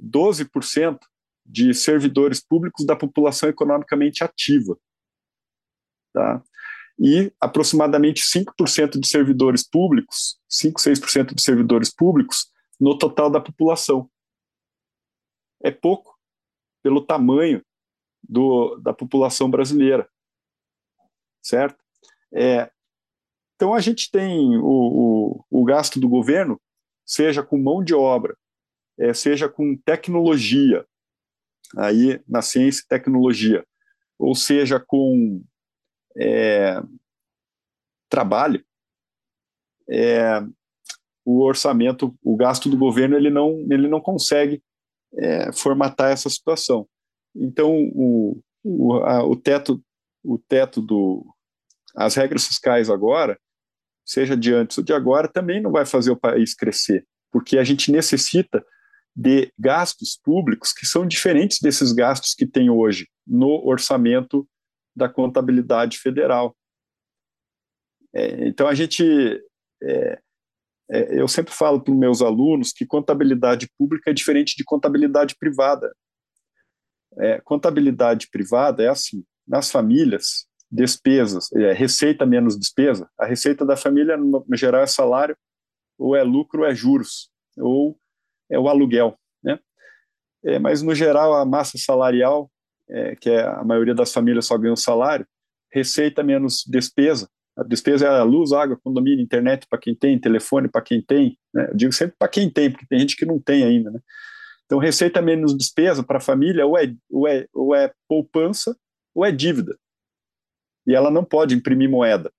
[0.00, 0.98] 12%
[1.46, 4.78] de servidores públicos da população economicamente ativa.
[6.12, 6.42] Tá?
[7.00, 14.10] E aproximadamente 5% de servidores públicos, 5, 6% de servidores públicos no total da população.
[15.62, 16.18] É pouco
[16.82, 17.64] pelo tamanho
[18.22, 20.08] do, da população brasileira,
[21.42, 21.82] certo?
[22.32, 22.70] É,
[23.56, 26.60] então a gente tem o, o, o, gasto do governo,
[27.04, 28.36] seja com mão de obra,
[28.98, 30.86] é, seja com tecnologia,
[31.76, 33.66] aí na ciência e tecnologia,
[34.18, 35.42] ou seja, com
[36.16, 36.80] é,
[38.08, 38.64] trabalho,
[39.88, 40.42] é,
[41.24, 44.62] o orçamento, o gasto do governo, ele não, ele não consegue
[45.14, 46.88] é, formatar essa situação.
[47.34, 49.82] Então, o, o, a, o teto,
[50.24, 51.24] o teto do,
[51.94, 53.38] as regras fiscais agora,
[54.04, 57.64] seja de antes ou de agora, também não vai fazer o país crescer, porque a
[57.64, 58.64] gente necessita
[59.14, 64.48] de gastos públicos que são diferentes desses gastos que tem hoje no orçamento
[64.94, 66.56] da contabilidade federal.
[68.14, 69.04] É, então a gente,
[69.82, 70.20] é,
[70.90, 75.36] é, eu sempre falo para os meus alunos que contabilidade pública é diferente de contabilidade
[75.38, 75.94] privada.
[77.18, 83.08] É, contabilidade privada é assim: nas famílias, despesas, é, receita menos despesa.
[83.18, 85.36] A receita da família, no, geral, é salário,
[85.98, 87.98] ou é lucro, ou é juros, ou
[88.50, 89.58] é o aluguel, né?
[90.44, 92.50] É, mas no geral a massa salarial,
[92.90, 95.26] é, que é a maioria das famílias só ganha um salário,
[95.72, 97.28] receita menos despesa.
[97.56, 101.38] A despesa é a luz, água, condomínio, internet para quem tem, telefone para quem tem.
[101.52, 101.68] Né?
[101.70, 103.90] Eu digo sempre para quem tem, porque tem gente que não tem ainda.
[103.90, 104.00] Né?
[104.64, 108.76] Então, receita menos despesa para a família ou é, ou, é, ou é poupança
[109.14, 109.76] ou é dívida.
[110.86, 112.32] E ela não pode imprimir moeda.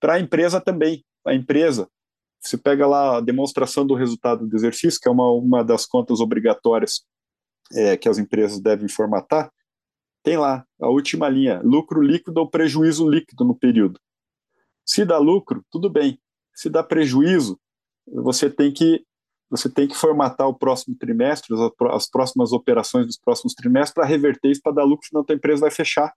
[0.00, 1.04] Para a empresa também.
[1.26, 1.88] A empresa
[2.44, 6.20] você pega lá a demonstração do resultado do exercício, que é uma, uma das contas
[6.20, 7.02] obrigatórias
[7.72, 9.50] é, que as empresas devem formatar,
[10.22, 14.00] tem lá a última linha, lucro líquido ou prejuízo líquido no período.
[14.84, 16.18] Se dá lucro, tudo bem.
[16.54, 17.58] Se dá prejuízo,
[18.06, 19.04] você tem que
[19.50, 24.06] você tem que formatar o próximo trimestre, as, as próximas operações dos próximos trimestres para
[24.06, 26.12] reverter isso para dar lucro, senão a empresa vai fechar.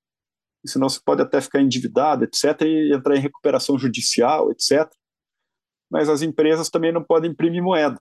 [0.63, 4.89] E senão você pode até ficar endividado, etc, e entrar em recuperação judicial, etc
[5.89, 7.99] mas as empresas também não podem imprimir moeda,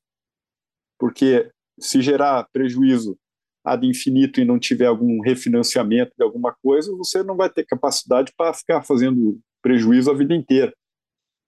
[0.99, 3.19] porque se gerar prejuízo
[3.67, 8.33] ad infinito e não tiver algum refinanciamento de alguma coisa, você não vai ter capacidade
[8.37, 10.73] para ficar fazendo prejuízo a vida inteira.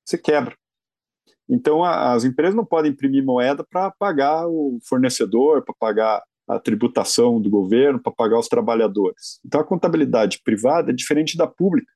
[0.04, 0.56] Você quebra.
[1.48, 6.58] Então, a, as empresas não podem imprimir moeda para pagar o fornecedor, para pagar a
[6.58, 9.38] tributação do governo, para pagar os trabalhadores.
[9.44, 11.92] Então, a contabilidade privada é diferente da pública,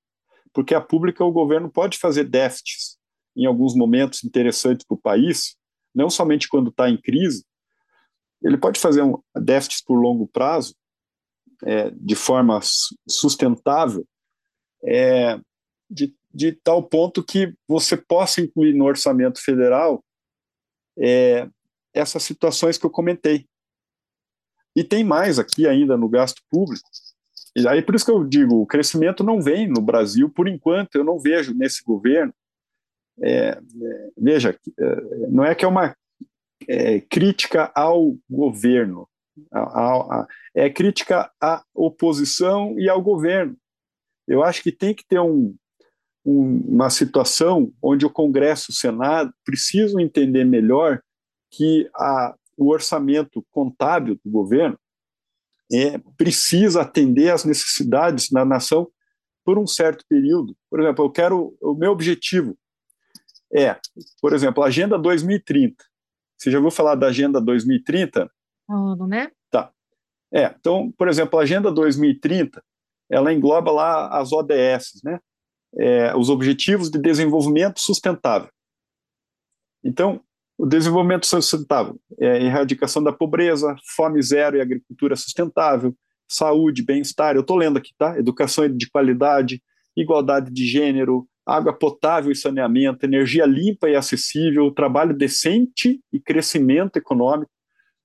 [0.53, 2.97] porque a pública o governo pode fazer déficits
[3.35, 5.57] em alguns momentos interessantes para o país,
[5.95, 7.45] não somente quando está em crise,
[8.43, 10.75] ele pode fazer um déficit por longo prazo
[11.65, 12.61] é, de forma
[13.09, 14.07] sustentável,
[14.85, 15.39] é,
[15.89, 20.03] de, de, tal ponto que você possa incluir no orçamento federal
[20.99, 21.49] é,
[21.95, 23.47] essas situações que eu comentei.
[24.75, 26.89] E tem mais aqui ainda no gasto público,
[27.55, 30.97] e aí por isso que eu digo, o crescimento não vem no Brasil, por enquanto,
[30.97, 32.33] eu não vejo nesse governo.
[33.21, 34.95] É, é, veja, é,
[35.29, 35.95] não é que é uma
[36.69, 39.09] é, crítica ao governo,
[39.51, 43.57] a, a, a, é crítica à oposição e ao governo.
[44.27, 45.55] Eu acho que tem que ter um,
[46.25, 51.03] um, uma situação onde o Congresso e o Senado precisam entender melhor
[51.51, 51.91] que
[52.57, 54.79] o orçamento contábil do governo
[55.73, 58.89] é, precisa atender às necessidades da nação
[59.45, 60.57] por um certo período.
[60.71, 62.57] Por exemplo, eu quero o meu objetivo
[63.53, 63.79] é,
[64.21, 65.85] por exemplo, a Agenda 2030.
[66.43, 68.29] Você já ouviu falar da Agenda 2030?
[68.69, 69.31] Não, né?
[69.49, 69.71] Tá.
[70.35, 72.61] É, então, por exemplo, a Agenda 2030,
[73.09, 75.21] ela engloba lá as ODS, né?
[75.79, 78.51] É, os Objetivos de Desenvolvimento Sustentável.
[79.85, 80.21] Então,
[80.59, 85.95] o desenvolvimento sustentável é a erradicação da pobreza, fome zero e agricultura sustentável,
[86.29, 87.37] saúde, bem-estar.
[87.37, 88.19] Eu estou lendo aqui, tá?
[88.19, 89.63] Educação de qualidade,
[89.97, 96.97] igualdade de gênero, água potável e saneamento, energia limpa e acessível, trabalho decente e crescimento
[96.97, 97.51] econômico,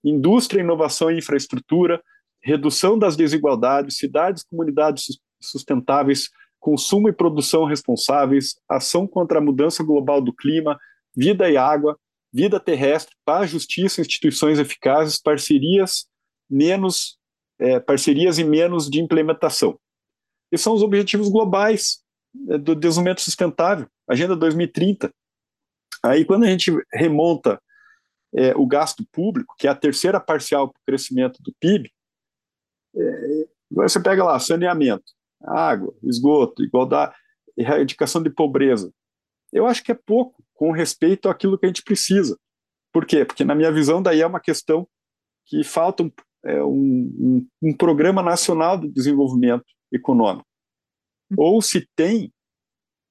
[0.04, 2.02] indústria, inovação e infraestrutura,
[2.41, 9.84] redução das desigualdades, cidades e comunidades sustentáveis, consumo e produção responsáveis, ação contra a mudança
[9.84, 10.78] global do clima,
[11.15, 11.97] vida e água,
[12.34, 16.08] vida terrestre, paz, justiça, instituições eficazes, parcerias
[16.50, 17.17] menos
[17.60, 19.80] é, parcerias e menos de implementação.
[20.52, 22.04] Esses são os objetivos globais
[22.60, 25.12] do desenvolvimento sustentável, Agenda 2030.
[26.04, 27.62] Aí, quando a gente remonta
[28.36, 31.91] é, o gasto público, que é a terceira parcial para o crescimento do PIB,
[32.95, 35.12] é, você pega lá saneamento,
[35.43, 37.13] água, esgoto, igualdade,
[37.58, 38.91] erradicação de pobreza.
[39.52, 42.38] Eu acho que é pouco com respeito àquilo que a gente precisa.
[42.91, 43.26] Por quê?
[43.26, 44.88] Porque, na minha visão, daí é uma questão
[45.45, 46.12] que falta um,
[46.45, 50.47] é, um, um, um programa nacional de desenvolvimento econômico.
[51.36, 52.32] Ou se tem,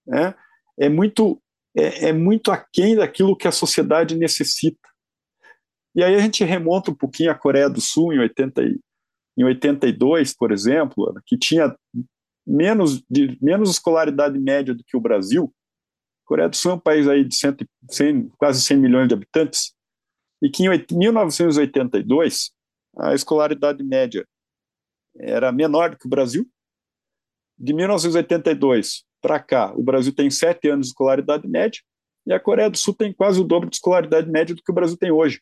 [0.07, 0.35] né,
[0.79, 1.41] é muito
[1.77, 4.89] é, é muito aquém daquilo que a sociedade necessita.
[5.95, 8.63] E aí a gente remonta um pouquinho à Coreia do Sul em, 80,
[9.37, 11.75] em 82, por exemplo, que tinha
[12.47, 15.53] menos, de, menos escolaridade média do que o Brasil,
[16.27, 17.57] Coreia do Sul é um país aí de 100,
[17.89, 19.73] 100, quase 100 milhões de habitantes,
[20.43, 22.51] e que em 1982
[22.99, 24.27] a escolaridade média
[25.19, 26.47] era menor do que o Brasil.
[27.59, 31.81] De 1982 para cá, o Brasil tem sete anos de escolaridade média,
[32.27, 34.75] e a Coreia do Sul tem quase o dobro de escolaridade média do que o
[34.75, 35.41] Brasil tem hoje.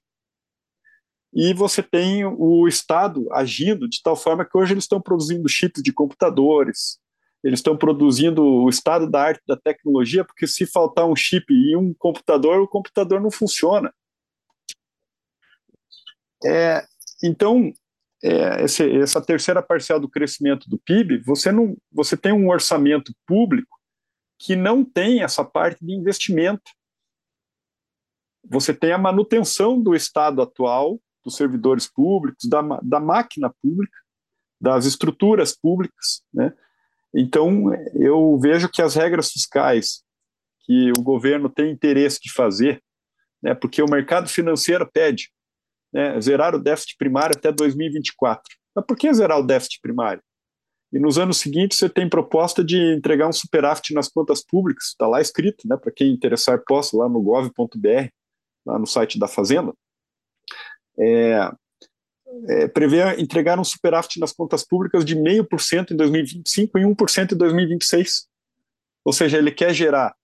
[1.33, 5.83] E você tem o Estado agindo de tal forma que hoje eles estão produzindo chips
[5.83, 6.98] de computadores,
[7.44, 11.77] eles estão produzindo o estado da arte da tecnologia, porque se faltar um chip e
[11.77, 13.92] um computador, o computador não funciona.
[16.42, 16.83] É,
[17.22, 17.70] então,
[18.24, 23.12] é, esse, essa terceira parcial do crescimento do PIB, você, não, você tem um orçamento
[23.26, 23.78] público
[24.38, 26.70] que não tem essa parte de investimento.
[28.48, 33.98] Você tem a manutenção do estado atual, dos servidores públicos, da, da máquina pública,
[34.58, 36.52] das estruturas públicas, né?
[37.14, 40.02] Então, eu vejo que as regras fiscais
[40.60, 42.82] que o governo tem interesse de fazer,
[43.40, 45.30] né, porque o mercado financeiro pede
[45.94, 48.42] né, zerar o déficit primário até 2024.
[48.74, 50.20] Mas por que zerar o déficit primário?
[50.92, 55.07] E nos anos seguintes você tem proposta de entregar um superávit nas contas públicas, está
[55.07, 58.09] lá escrito, né, para quem interessar possa, lá no gov.br,
[58.66, 59.72] lá no site da Fazenda.
[60.98, 61.50] É,
[62.48, 67.37] é, prevê entregar um superávit nas contas públicas de 0,5% em 2025 e 1% em
[67.37, 68.26] 2026.
[69.04, 70.14] Ou seja, ele quer gerar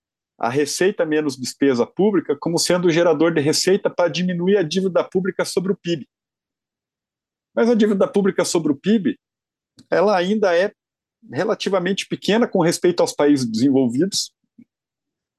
[0.40, 5.04] a receita menos despesa pública como sendo o gerador de receita para diminuir a dívida
[5.04, 6.08] pública sobre o PIB.
[7.54, 9.20] Mas a dívida pública sobre o PIB,
[9.90, 10.72] ela ainda é
[11.30, 14.32] relativamente pequena com respeito aos países desenvolvidos,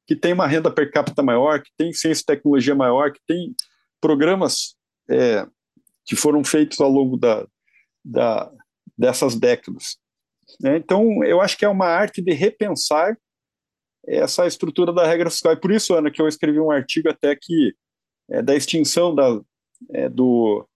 [0.06, 3.56] que tem uma renda per capita maior, que tem ciência e tecnologia maior, que tem
[4.00, 4.76] programas
[5.10, 5.48] é,
[6.06, 7.48] que foram feitos ao longo da,
[8.06, 8.52] da,
[8.96, 9.98] dessas décadas.
[10.60, 10.78] Né?
[10.78, 13.18] Então, eu acho que é uma arte de repensar
[14.06, 15.54] essa estrutura da regra fiscal.
[15.54, 17.74] E por isso, Ana, que eu escrevi um artigo até que
[18.30, 19.40] é, da extinção da,
[19.92, 20.68] é, do.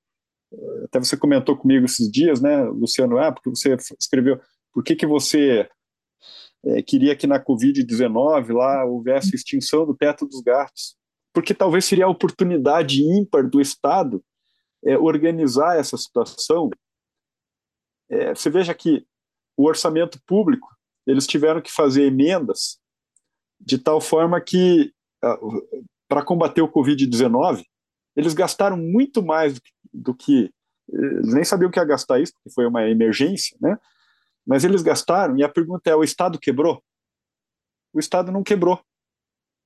[0.86, 3.18] Até você comentou comigo esses dias, né, Luciano?
[3.18, 4.40] Ah, porque você escreveu.
[4.74, 5.68] Por que, que você
[6.66, 10.96] é, queria que na Covid-19 lá houvesse extinção do teto dos gastos?
[11.34, 14.24] Porque talvez seria a oportunidade ímpar do Estado
[14.86, 16.70] é, organizar essa situação,
[18.10, 19.06] é, você veja que
[19.58, 20.68] o orçamento público,
[21.08, 22.80] eles tiveram que fazer emendas
[23.60, 24.94] de tal forma que,
[26.08, 27.64] para combater o Covid-19,
[28.16, 30.54] eles gastaram muito mais do que, do que
[30.88, 33.78] eles nem sabiam o que ia gastar isso, porque foi uma emergência, né?
[34.46, 36.84] Mas eles gastaram, e a pergunta é: o Estado quebrou?
[37.92, 38.80] O Estado não quebrou.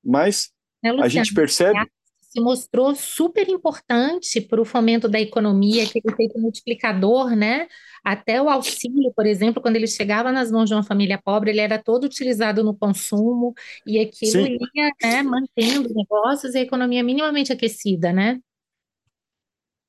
[0.03, 0.51] Mas
[0.83, 1.91] é, Luciano, a gente percebe.
[2.29, 7.67] Se mostrou super importante para o fomento da economia, aquele efeito multiplicador, né?
[8.03, 11.59] Até o auxílio, por exemplo, quando ele chegava nas mãos de uma família pobre, ele
[11.59, 13.53] era todo utilizado no consumo
[13.85, 14.57] e aquilo Sim.
[14.75, 18.39] ia né, mantendo negócios e a economia minimamente aquecida, né?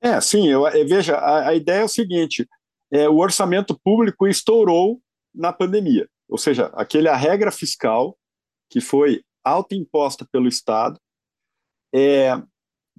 [0.00, 2.48] É, sim, eu, eu veja, a, a, ideia é o seguinte:
[2.90, 4.98] é, o orçamento público estourou
[5.34, 8.16] na pandemia, ou seja, aquele a regra fiscal
[8.70, 10.98] que foi autoimposta pelo Estado,
[11.94, 12.40] é,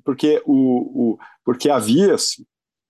[0.03, 2.45] porque, o, o porque havia-se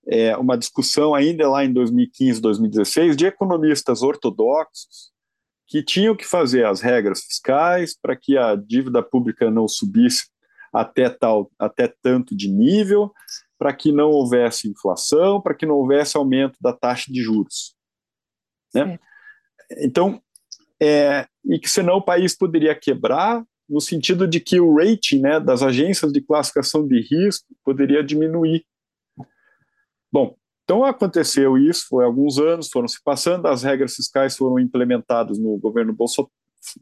[0.08, 5.12] é, uma discussão ainda lá em 2015, 2016, de economistas ortodoxos
[5.68, 10.26] que tinham que fazer as regras fiscais para que a dívida pública não subisse
[10.74, 13.12] até tal, até tanto de nível,
[13.58, 17.76] para que não houvesse inflação, para que não houvesse aumento da taxa de juros,
[18.74, 19.00] né?
[19.78, 20.22] Então,
[20.82, 25.40] é, e que senão o país poderia quebrar no sentido de que o rating né,
[25.40, 28.66] das agências de classificação de risco poderia diminuir.
[30.12, 35.40] Bom, então aconteceu isso, foi alguns anos, foram se passando, as regras fiscais foram implementadas
[35.40, 36.30] no governo, Bolso,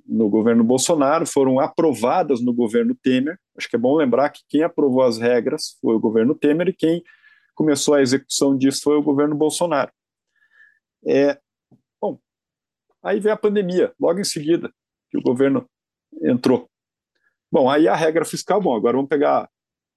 [0.08, 3.40] no governo Bolsonaro, foram aprovadas no governo Temer.
[3.56, 6.74] Acho que é bom lembrar que quem aprovou as regras foi o governo Temer e
[6.74, 7.04] quem
[7.54, 9.92] começou a execução disso foi o governo Bolsonaro.
[11.06, 11.40] É,
[12.02, 12.20] bom,
[13.04, 14.74] aí veio a pandemia, logo em seguida,
[15.12, 15.70] que o governo
[16.24, 16.68] entrou.
[17.52, 19.50] Bom, aí a regra fiscal, bom, agora vamos pegar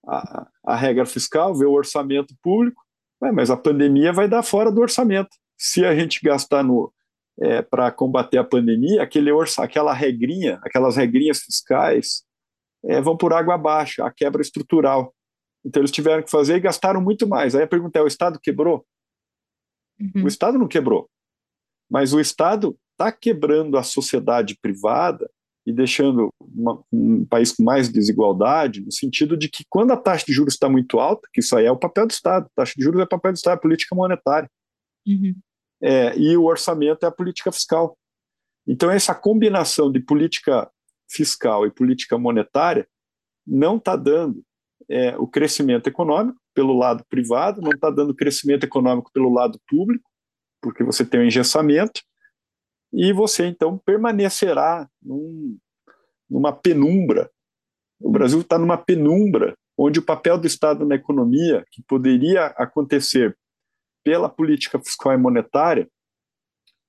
[0.07, 2.82] a, a regra fiscal, ver o orçamento público,
[3.20, 5.30] mas a pandemia vai dar fora do orçamento.
[5.57, 6.92] Se a gente gastar no
[7.40, 12.24] é, para combater a pandemia, aquele orça, aquela regrinha, aquelas regrinhas fiscais
[12.84, 15.14] é, vão por água abaixo, a quebra estrutural.
[15.64, 17.55] Então eles tiveram que fazer e gastaram muito mais.
[17.55, 18.84] Aí a pergunta é: o Estado quebrou?
[20.00, 20.24] Uhum.
[20.24, 21.09] O Estado não quebrou,
[21.88, 25.30] mas o Estado está quebrando a sociedade privada
[25.64, 30.24] e deixando uma, um país com mais desigualdade, no sentido de que quando a taxa
[30.26, 32.74] de juros está muito alta, que isso aí é o papel do Estado, a taxa
[32.76, 34.50] de juros é o papel do Estado, é política monetária,
[35.06, 35.34] uhum.
[35.80, 37.96] é, e o orçamento é a política fiscal.
[38.66, 40.70] Então, essa combinação de política
[41.08, 42.86] fiscal e política monetária
[43.46, 44.42] não está dando
[44.88, 50.08] é, o crescimento econômico pelo lado privado, não está dando crescimento econômico pelo lado público,
[50.60, 52.02] porque você tem o um engessamento,
[52.93, 55.59] e você então permanecerá num,
[56.28, 57.30] numa penumbra.
[58.01, 63.36] O Brasil está numa penumbra onde o papel do Estado na economia, que poderia acontecer
[64.05, 65.88] pela política fiscal e monetária,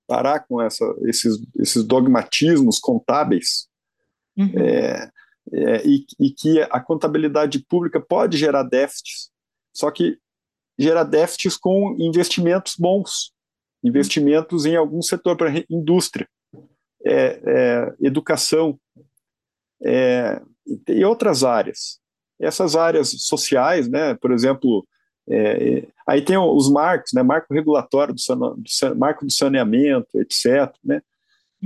[0.08, 3.68] parar com essa, esses, esses dogmatismos contábeis,
[4.38, 4.52] uhum.
[4.58, 5.10] é,
[5.54, 9.32] é, e, e, que a contabilidade pública pode gerar déficits,
[9.74, 10.18] só que
[10.78, 13.34] gerar déficits com investimentos bons,
[13.84, 16.28] investimentos em algum setor para indústria,
[17.06, 18.80] é, é, educação
[19.84, 20.42] é,
[20.88, 22.00] e outras áreas.
[22.40, 24.88] Essas áreas sociais, né, por exemplo,
[25.30, 30.74] é, aí tem os marcos, né, marco regulatório, do, do marco do saneamento, etc.
[30.84, 31.02] Né,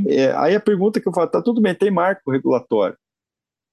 [0.07, 2.97] é, aí a pergunta que eu falo, tá tudo bem, tem marco regulatório.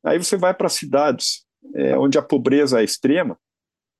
[0.04, 3.38] Aí você vai para cidades é, onde a pobreza é extrema,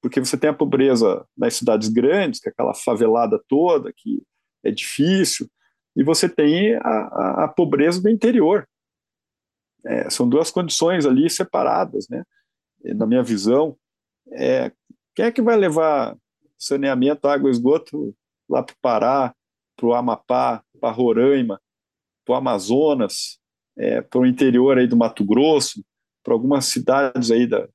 [0.03, 4.23] porque você tem a pobreza nas cidades grandes, que é aquela favelada toda, que
[4.65, 5.49] é difícil,
[5.97, 8.69] e você tem a, a, a pobreza do interior.
[9.85, 12.25] É, são duas condições ali separadas, né?
[12.83, 13.77] Na minha visão,
[14.33, 14.73] é,
[15.15, 16.17] quem é que vai levar
[16.59, 18.15] saneamento, água esgoto
[18.49, 19.35] lá para o Pará,
[19.77, 21.61] para o Amapá, para Roraima,
[22.25, 23.39] para o Amazonas,
[23.77, 25.85] é, para o interior aí do Mato Grosso,
[26.23, 27.69] para algumas cidades aí da,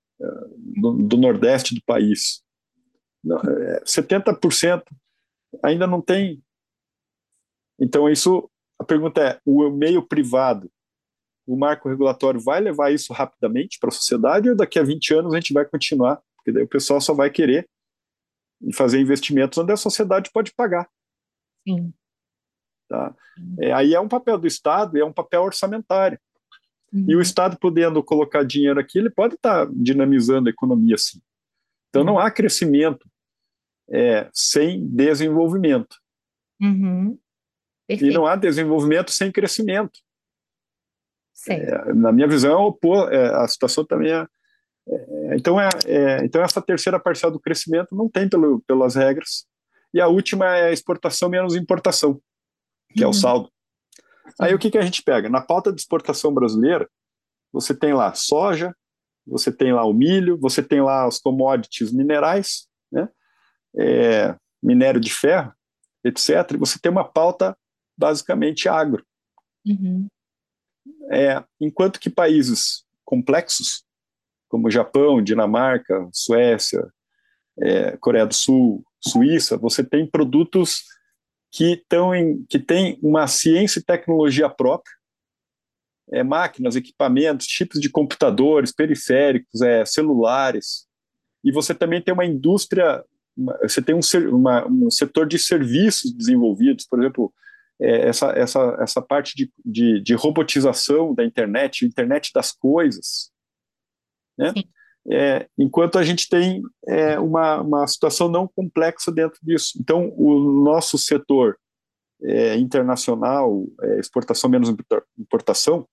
[0.57, 2.41] do, do Nordeste do país.
[3.23, 4.83] Não, é, 70%
[5.63, 6.41] ainda não tem
[7.79, 8.49] então, isso,
[8.79, 10.69] a pergunta é: o meio privado,
[11.47, 15.33] o marco regulatório vai levar isso rapidamente para a sociedade ou daqui a 20 anos
[15.33, 16.21] a gente vai continuar?
[16.35, 17.67] Porque daí o pessoal só vai querer
[18.73, 20.87] fazer investimentos onde a sociedade pode pagar.
[21.67, 21.93] Sim.
[22.87, 23.15] Tá?
[23.59, 26.19] É, aí é um papel do Estado e é um papel orçamentário.
[26.91, 27.05] Uhum.
[27.07, 31.21] E o Estado podendo colocar dinheiro aqui, ele pode estar tá dinamizando a economia assim.
[31.89, 33.07] Então não há crescimento
[33.89, 35.95] é, sem desenvolvimento.
[36.61, 37.17] Uhum.
[37.89, 38.11] Perfeito.
[38.11, 39.99] E não há desenvolvimento sem crescimento.
[41.47, 44.27] É, na minha visão, pô, é, a situação também é,
[44.87, 49.45] é então, é, é, então essa terceira parcela do crescimento não tem pelo, pelas regras.
[49.91, 52.21] E a última é a exportação menos importação,
[52.93, 53.05] que uhum.
[53.05, 53.13] é o uhum.
[53.13, 53.49] saldo.
[54.39, 55.27] Aí o que, que a gente pega?
[55.27, 56.87] Na pauta de exportação brasileira,
[57.51, 58.75] você tem lá soja,
[59.25, 63.09] você tem lá o milho, você tem lá os commodities minerais, né?
[63.75, 65.51] É, minério de ferro,
[66.03, 66.51] etc.
[66.53, 67.57] E você tem uma pauta
[67.99, 69.05] basicamente agro.
[69.65, 70.07] Uhum.
[71.11, 73.83] É, enquanto que países complexos,
[74.47, 76.81] como Japão, Dinamarca, Suécia,
[77.59, 80.83] é, Coreia do Sul, Suíça, você tem produtos
[81.51, 84.93] que, estão em, que têm uma ciência e tecnologia própria,
[86.11, 90.87] é, máquinas, equipamentos, chips de computadores, periféricos, é, celulares,
[91.43, 93.03] e você também tem uma indústria,
[93.35, 97.33] uma, você tem um, uma, um, setor de serviços desenvolvidos, por exemplo,
[97.81, 103.31] é, essa, essa, essa parte de, de, de, robotização da internet, internet das coisas,
[104.37, 104.53] né?
[105.11, 109.77] É, enquanto a gente tem é, uma, uma situação não complexa dentro disso.
[109.79, 111.57] Então, o nosso setor
[112.21, 114.69] é, internacional, é, exportação menos
[115.17, 115.87] importação,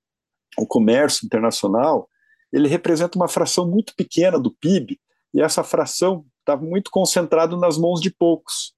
[0.59, 2.09] o comércio internacional,
[2.53, 5.01] ele representa uma fração muito pequena do PIB,
[5.33, 8.75] e essa fração está muito concentrada nas mãos de poucos.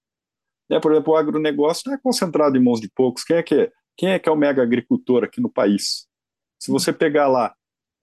[0.68, 0.80] Né?
[0.80, 3.24] Por exemplo, o agronegócio não é concentrado em mãos de poucos.
[3.24, 6.06] Quem é que é, quem é, que é o mega agricultor aqui no país?
[6.58, 7.54] Se você pegar lá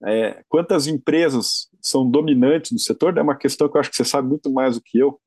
[0.04, 4.04] é, quantas empresas são dominantes no setor, é uma questão que eu acho que você
[4.04, 5.20] sabe muito mais do que eu,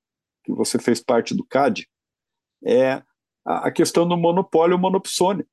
[0.44, 1.88] que você fez parte do CAD,
[2.66, 3.02] é
[3.46, 5.48] a questão do monopólio monopsônio.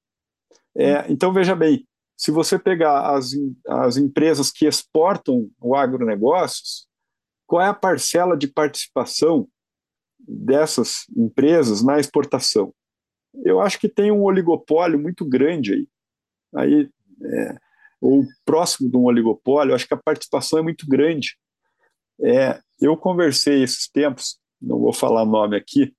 [0.77, 3.33] É, então, veja bem, se você pegar as,
[3.67, 6.87] as empresas que exportam o agronegócios,
[7.47, 9.49] qual é a parcela de participação
[10.19, 12.75] dessas empresas na exportação?
[13.45, 15.89] Eu acho que tem um oligopólio muito grande aí.
[16.55, 16.91] Aí
[17.23, 17.57] é,
[18.01, 21.37] ou próximo de um oligopólio, acho que a participação é muito grande.
[22.21, 25.95] É, eu conversei esses tempos, não vou falar nome aqui,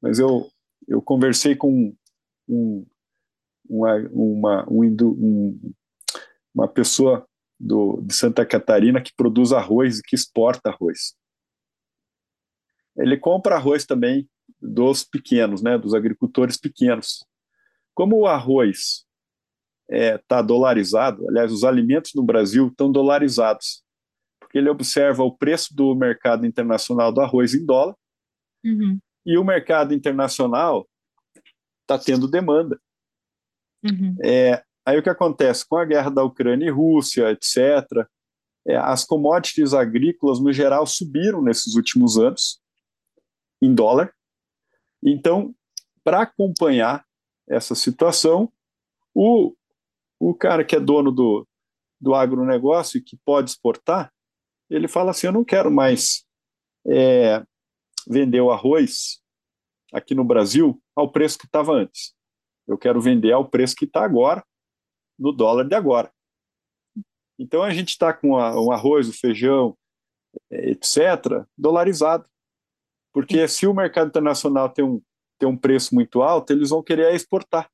[0.00, 0.48] mas eu,
[0.86, 1.94] eu conversei com
[2.48, 2.86] um,
[3.68, 5.72] uma, uma, um,
[6.54, 7.26] uma pessoa
[7.58, 11.14] do, de Santa Catarina que produz arroz e que exporta arroz.
[12.98, 14.28] Ele compra arroz também
[14.60, 17.24] dos pequenos, né, dos agricultores pequenos.
[17.94, 19.06] Como o arroz
[19.88, 23.82] está é, tá dolarizado, aliás, os alimentos no Brasil estão dolarizados,
[24.40, 27.94] porque ele observa o preço do mercado internacional do arroz em dólar,
[28.64, 28.98] uhum.
[29.24, 30.86] e o mercado internacional
[31.82, 32.78] está tendo demanda.
[33.82, 34.16] Uhum.
[34.22, 35.66] É, aí o que acontece?
[35.66, 38.06] Com a guerra da Ucrânia e Rússia, etc.,
[38.66, 42.60] é, as commodities agrícolas, no geral, subiram nesses últimos anos,
[43.62, 44.14] em dólar.
[45.02, 45.54] Então,
[46.02, 47.04] para acompanhar
[47.48, 48.52] essa situação,
[49.14, 49.54] o,
[50.18, 51.46] o cara que é dono do,
[52.00, 54.12] do agronegócio e que pode exportar,
[54.70, 56.24] ele fala assim: eu não quero mais
[56.86, 57.44] é,
[58.08, 59.20] vender o arroz
[59.92, 62.14] aqui no Brasil ao preço que estava antes.
[62.66, 64.44] Eu quero vender ao preço que está agora,
[65.18, 66.12] no dólar de agora.
[67.38, 69.76] Então a gente está com a, o arroz, o feijão,
[70.50, 72.28] etc., dolarizado.
[73.18, 75.02] Porque se o mercado internacional tem um,
[75.38, 77.68] tem um preço muito alto, eles vão querer exportar.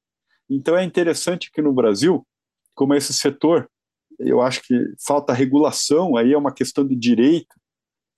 [0.48, 2.26] Então é interessante que no Brasil
[2.74, 3.70] como esse setor,
[4.18, 4.74] eu acho que
[5.06, 7.54] falta regulação, aí é uma questão de direito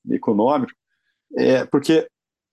[0.09, 0.72] econômico,
[1.37, 2.09] é, porque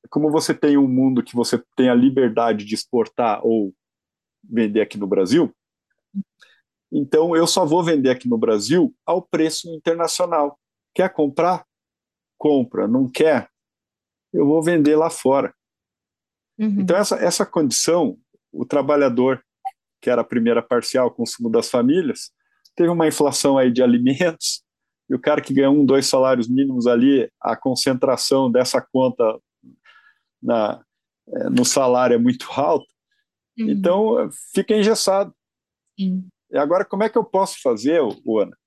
[0.09, 3.73] como você tem um mundo que você tem a liberdade de exportar ou
[4.43, 5.55] vender aqui no Brasil,
[6.91, 10.59] então eu só vou vender aqui no Brasil ao preço internacional.
[10.95, 11.63] Quer comprar?
[12.39, 12.87] Compra.
[12.87, 13.52] Não quer?
[14.33, 15.53] Eu vou vender lá fora.
[16.57, 16.81] Uhum.
[16.81, 18.17] Então essa, essa condição,
[18.51, 19.43] o trabalhador
[20.03, 22.29] que era a primeira parcial, consumo das famílias,
[22.75, 24.61] teve uma inflação aí de alimentos,
[25.09, 29.23] e o cara que ganha um, dois salários mínimos ali, a concentração dessa conta
[30.41, 30.83] na,
[31.29, 32.85] é, no salário é muito alta,
[33.57, 33.69] uhum.
[33.69, 35.33] então fica engessado.
[35.97, 36.27] Sim.
[36.51, 38.57] E agora, como é que eu posso fazer, Ana,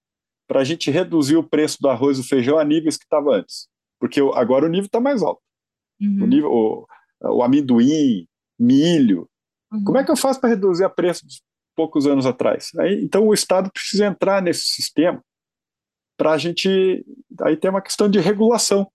[0.49, 3.35] para a gente reduzir o preço do arroz e do feijão a níveis que estava
[3.35, 3.69] antes?
[4.01, 5.43] Porque agora o nível está mais alto.
[6.01, 6.23] Uhum.
[6.23, 6.87] O, nível, o,
[7.23, 8.27] o amendoim,
[8.59, 9.29] milho,
[9.73, 9.85] Uhum.
[9.85, 11.41] Como é que eu faço para reduzir a preço de
[11.75, 12.71] poucos anos atrás?
[12.79, 15.23] Aí, então o Estado precisa entrar nesse sistema
[16.17, 17.05] para a gente.
[17.43, 18.91] Aí tem uma questão de regulação.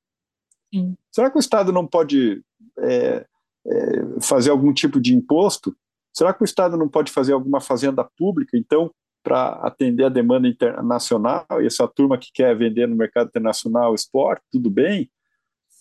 [0.74, 0.96] Sim.
[1.12, 2.42] Será que o Estado não pode
[2.80, 3.26] é,
[3.68, 5.76] é, fazer algum tipo de imposto?
[6.14, 8.92] Será que o Estado não pode fazer alguma fazenda pública, então,
[9.24, 11.46] para atender a demanda internacional?
[11.62, 15.10] E essa turma que quer vender no mercado internacional esporte, tudo bem?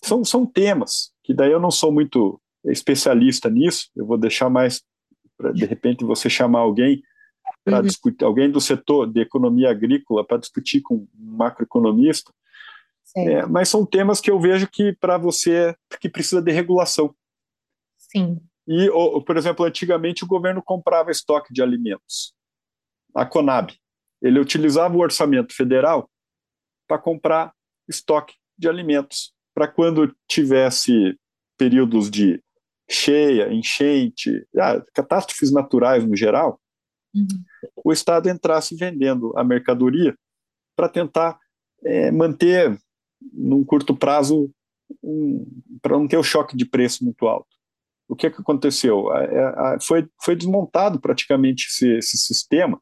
[0.03, 4.83] São, são temas que daí eu não sou muito especialista nisso, eu vou deixar mais
[5.37, 7.01] para de repente você chamar alguém
[7.63, 7.83] para uhum.
[7.83, 12.31] discutir, alguém do setor de economia agrícola para discutir com um macroeconomista.
[13.15, 17.13] É, mas são temas que eu vejo que para você que precisa de regulação.
[17.97, 18.39] Sim.
[18.67, 18.89] E,
[19.25, 22.33] por exemplo, antigamente o governo comprava estoque de alimentos.
[23.13, 23.73] A Conab,
[24.21, 26.09] ele utilizava o orçamento federal
[26.87, 27.53] para comprar
[27.87, 31.17] estoque de alimentos, para quando tivesse
[31.57, 32.41] períodos de
[32.89, 36.59] cheia, enchente, ah, catástrofes naturais no geral,
[37.15, 37.25] uhum.
[37.85, 40.15] o Estado entrasse vendendo a mercadoria
[40.75, 41.39] para tentar
[41.83, 42.77] é, manter,
[43.33, 44.51] num curto prazo,
[45.03, 45.45] um,
[45.81, 47.49] para não ter o choque de preço muito alto.
[48.09, 49.09] O que, que aconteceu?
[49.09, 52.81] A, a, foi, foi desmontado praticamente esse, esse sistema.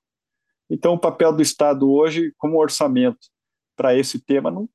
[0.70, 3.28] Então, o papel do Estado hoje, como orçamento
[3.76, 4.68] para esse tema, não,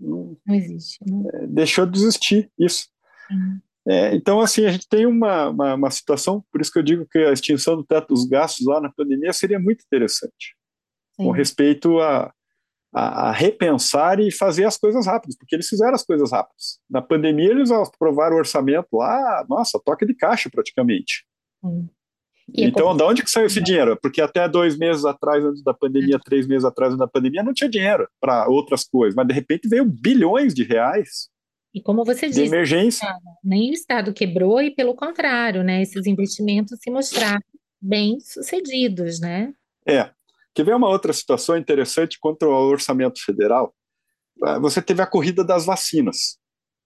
[0.00, 0.98] não, não existe.
[1.04, 1.30] Né?
[1.34, 2.88] É, deixou de existir isso.
[3.30, 3.60] Uhum.
[3.88, 7.06] É, então, assim, a gente tem uma, uma, uma, situação, por isso que eu digo
[7.10, 10.54] que a extinção do teto dos gastos lá na pandemia seria muito interessante,
[11.16, 11.24] Sim.
[11.24, 12.32] com respeito a,
[12.92, 16.78] a, a, repensar e fazer as coisas rápidas, porque eles fizeram as coisas rápidas.
[16.90, 21.24] Na pandemia, eles aprovaram o orçamento lá, nossa, toque de caixa praticamente.
[21.64, 21.88] Sim.
[22.56, 22.96] Então, como...
[22.98, 23.98] de onde que saiu esse dinheiro?
[24.00, 27.52] Porque até dois meses atrás, antes da pandemia, três meses atrás, antes da pandemia, não
[27.52, 31.28] tinha dinheiro para outras coisas, mas de repente veio bilhões de reais
[31.72, 33.08] e como você disse, emergência.
[33.44, 37.40] nem o Estado quebrou e, pelo contrário, né, esses investimentos se mostraram
[37.80, 39.54] bem sucedidos, né?
[39.86, 40.10] É.
[40.52, 43.72] Quer ver uma outra situação interessante quanto ao orçamento federal?
[44.42, 46.38] Ah, você teve a corrida das vacinas.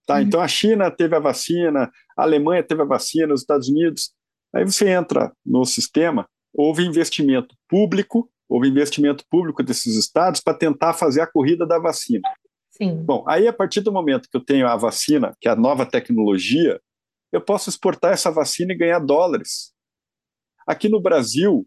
[0.07, 0.17] Tá?
[0.17, 0.21] Uhum.
[0.21, 4.12] Então a China teve a vacina, a Alemanha teve a vacina, os Estados Unidos.
[4.55, 10.95] Aí você entra no sistema, houve investimento público, houve investimento público desses estados para tentar
[10.95, 12.29] fazer a corrida da vacina.
[12.71, 13.03] Sim.
[13.05, 15.87] Bom, aí a partir do momento que eu tenho a vacina, que é a nova
[15.87, 16.81] tecnologia,
[17.33, 19.73] eu posso exportar essa vacina e ganhar dólares.
[20.67, 21.67] Aqui no Brasil,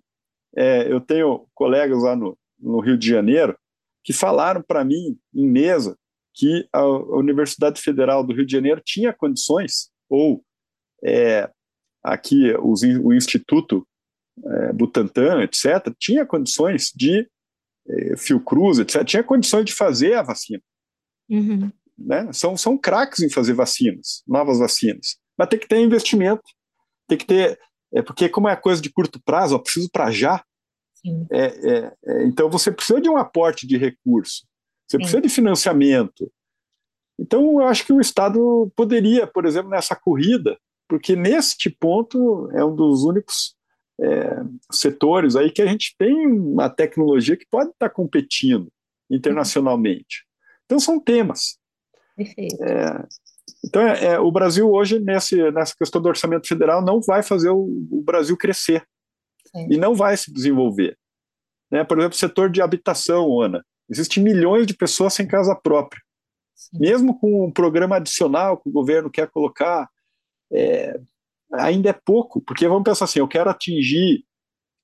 [0.55, 3.57] é, eu tenho colegas lá no, no Rio de Janeiro
[4.03, 5.97] que falaram para mim em mesa
[6.33, 10.43] que a Universidade Federal do Rio de Janeiro tinha condições, ou
[11.03, 11.49] é,
[12.03, 13.87] aqui os, o Instituto
[14.45, 17.27] é, Butantan, etc., tinha condições de,
[17.87, 20.61] é, Fiocruz, etc., tinha condições de fazer a vacina.
[21.29, 21.71] Uhum.
[21.97, 22.31] Né?
[22.31, 25.17] São, são craques em fazer vacinas, novas vacinas.
[25.37, 26.43] Mas tem que ter investimento,
[27.07, 27.59] tem que ter.
[27.93, 30.43] É porque, como é coisa de curto prazo, eu preciso para já.
[31.31, 34.45] É, é, é, então, você precisa de um aporte de recurso,
[34.85, 35.03] você Sim.
[35.03, 36.31] precisa de financiamento.
[37.19, 40.57] Então, eu acho que o Estado poderia, por exemplo, nessa corrida,
[40.87, 43.55] porque neste ponto é um dos únicos
[43.99, 48.71] é, setores aí que a gente tem uma tecnologia que pode estar competindo
[49.09, 50.25] internacionalmente.
[50.65, 51.57] Então, são temas.
[52.15, 52.63] Perfeito.
[52.63, 53.05] É,
[53.65, 57.49] então, é, é, o Brasil hoje, nesse, nessa questão do orçamento federal, não vai fazer
[57.49, 58.85] o, o Brasil crescer
[59.51, 59.67] Sim.
[59.71, 60.97] e não vai se desenvolver.
[61.71, 61.83] Né?
[61.83, 63.65] Por exemplo, o setor de habitação, Ana.
[63.89, 66.01] Existem milhões de pessoas sem casa própria.
[66.53, 66.79] Sim.
[66.79, 69.87] Mesmo com um programa adicional que o governo quer colocar,
[70.51, 70.99] é,
[71.53, 74.25] ainda é pouco, porque vamos pensar assim, eu quero atingir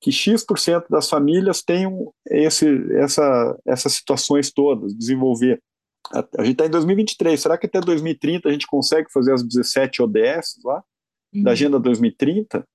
[0.02, 5.62] que X% das famílias tenham esse, essa, essas situações todas, desenvolver.
[6.12, 10.02] A, gente está em 2023, será que até 2030 a gente consegue fazer as 17
[10.02, 10.84] ODS lá,
[11.34, 11.44] uhum.
[11.44, 12.68] da Agenda 2030,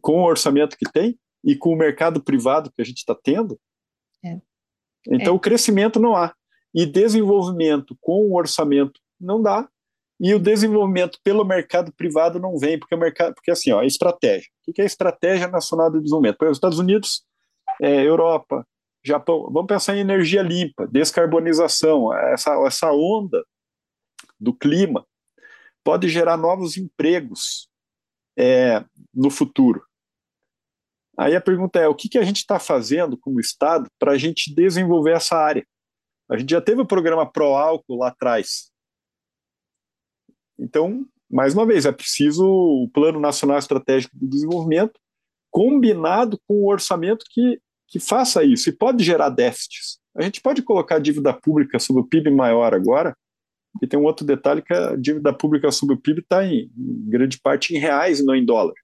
[0.00, 3.58] com o orçamento que tem e com o mercado privado que a gente está tendo?
[4.24, 4.40] É.
[5.08, 5.36] Então, é.
[5.36, 6.34] o crescimento não há.
[6.74, 9.68] E desenvolvimento com o orçamento não dá.
[10.18, 13.86] E o desenvolvimento pelo mercado privado não vem, porque o mercado, porque assim, ó, a
[13.86, 14.48] estratégia.
[14.66, 16.38] O que é a estratégia nacional de desenvolvimento?
[16.38, 17.22] Para os Estados Unidos,
[17.80, 18.66] é, Europa,
[19.04, 23.44] Japão, vamos pensar em energia limpa, descarbonização, essa, essa onda
[24.40, 25.06] do clima
[25.84, 27.68] pode gerar novos empregos
[28.36, 29.84] é, no futuro.
[31.16, 34.18] Aí a pergunta é: o que, que a gente está fazendo como Estado para a
[34.18, 35.66] gente desenvolver essa área?
[36.28, 38.72] A gente já teve o programa Pro Álcool lá atrás.
[40.58, 44.98] Então, mais uma vez, é preciso o Plano Nacional Estratégico de Desenvolvimento
[45.50, 49.98] combinado com o orçamento que que faça isso e pode gerar déficits.
[50.16, 53.16] A gente pode colocar a dívida pública sobre o PIB maior agora,
[53.82, 57.10] e tem um outro detalhe que a dívida pública sobre o PIB está em, em,
[57.10, 58.74] grande parte em reais e não em dólar.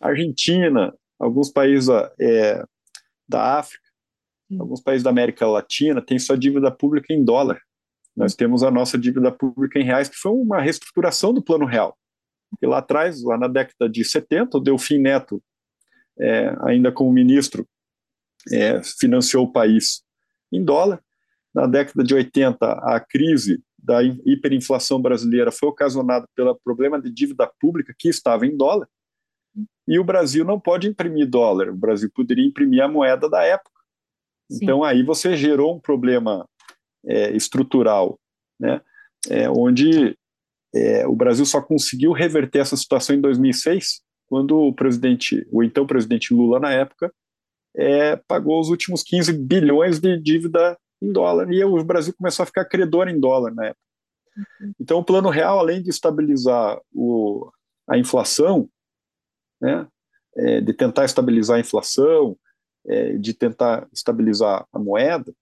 [0.00, 2.64] Argentina, alguns países é,
[3.28, 3.84] da África,
[4.58, 7.60] alguns países da América Latina têm sua dívida pública em dólar.
[8.20, 11.96] Nós temos a nossa dívida pública em reais, que foi uma reestruturação do Plano Real.
[12.60, 15.42] E lá atrás, lá na década de 70, o Delfim Neto,
[16.18, 17.66] é, ainda como ministro,
[18.52, 20.02] é, financiou o país
[20.52, 21.02] em dólar.
[21.54, 27.50] Na década de 80, a crise da hiperinflação brasileira foi ocasionada pelo problema de dívida
[27.58, 28.86] pública que estava em dólar.
[29.88, 33.80] E o Brasil não pode imprimir dólar, o Brasil poderia imprimir a moeda da época.
[34.50, 34.58] Sim.
[34.62, 36.46] Então aí você gerou um problema
[37.06, 38.18] é, estrutural,
[38.58, 38.80] né?
[39.28, 40.16] É, onde
[40.74, 45.86] é, o Brasil só conseguiu reverter essa situação em 2006, quando o presidente, o então
[45.86, 47.12] presidente Lula na época,
[47.76, 52.46] é, pagou os últimos 15 bilhões de dívida em dólar, e o Brasil começou a
[52.46, 53.82] ficar credor em dólar na época.
[54.78, 57.50] Então, o Plano Real, além de estabilizar o,
[57.88, 58.68] a inflação,
[59.60, 59.86] né,
[60.36, 62.36] é, de tentar estabilizar a inflação,
[62.86, 65.34] é, de tentar estabilizar a moeda,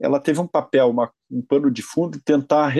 [0.00, 2.72] ela teve um papel, uma, um pano de fundo tentar,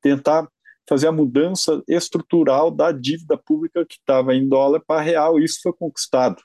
[0.00, 0.48] tentar
[0.88, 5.60] fazer a mudança estrutural da dívida pública que estava em dólar para real, e isso
[5.62, 6.42] foi conquistado.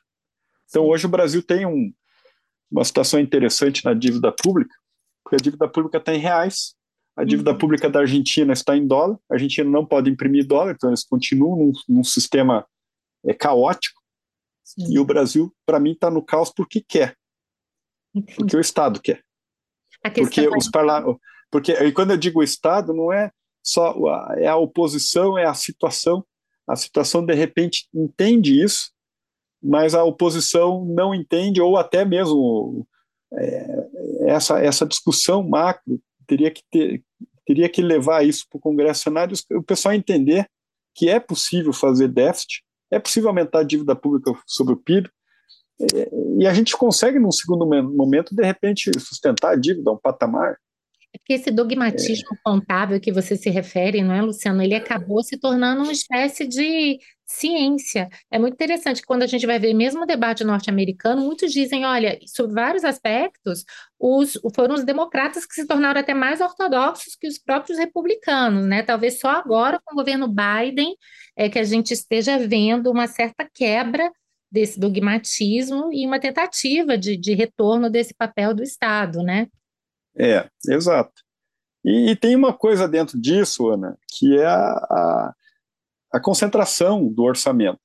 [0.70, 1.92] Então, hoje o Brasil tem um,
[2.70, 4.74] uma situação interessante na dívida pública,
[5.24, 6.76] porque a dívida pública está em reais,
[7.16, 7.58] a dívida uhum.
[7.58, 11.58] pública da Argentina está em dólar, a Argentina não pode imprimir dólar, então eles continuam
[11.58, 12.66] num, num sistema
[13.26, 14.00] é, caótico,
[14.64, 14.94] Sim.
[14.94, 17.18] e o Brasil, para mim, está no caos porque quer,
[18.36, 19.27] porque o Estado quer.
[20.02, 20.50] Porque é...
[20.50, 21.04] os parla...
[21.52, 23.32] porque e quando eu digo Estado, não é
[23.64, 26.26] só a, é a oposição, é a situação.
[26.68, 28.92] A situação de repente entende isso,
[29.62, 32.88] mas a oposição não entende ou até mesmo
[33.34, 33.88] é,
[34.28, 37.04] essa essa discussão macro teria que ter
[37.46, 40.50] teria que levar isso para o Congresso Senado o pessoal entender
[40.94, 45.10] que é possível fazer déficit, é possível aumentar a dívida pública sobre o PIB,
[46.40, 50.58] e a gente consegue, num segundo momento, de repente, sustentar a dívida, um patamar
[51.14, 52.38] é porque esse dogmatismo é.
[52.44, 54.62] contábil que você se refere, não é, Luciano?
[54.62, 58.10] Ele acabou se tornando uma espécie de ciência.
[58.32, 62.20] É muito interessante quando a gente vai ver mesmo o debate norte-americano, muitos dizem, olha,
[62.26, 63.66] sobre vários aspectos,
[64.00, 68.84] os, foram os democratas que se tornaram até mais ortodoxos que os próprios republicanos, né?
[68.84, 70.96] Talvez só agora com o governo Biden
[71.36, 74.12] é que a gente esteja vendo uma certa quebra
[74.52, 79.48] desse dogmatismo e uma tentativa de, de retorno desse papel do Estado, né?
[80.18, 81.14] É, exato.
[81.84, 85.34] E, e, tem uma coisa dentro disso, Ana, que é a, a,
[86.14, 87.80] a, concentração do orçamento.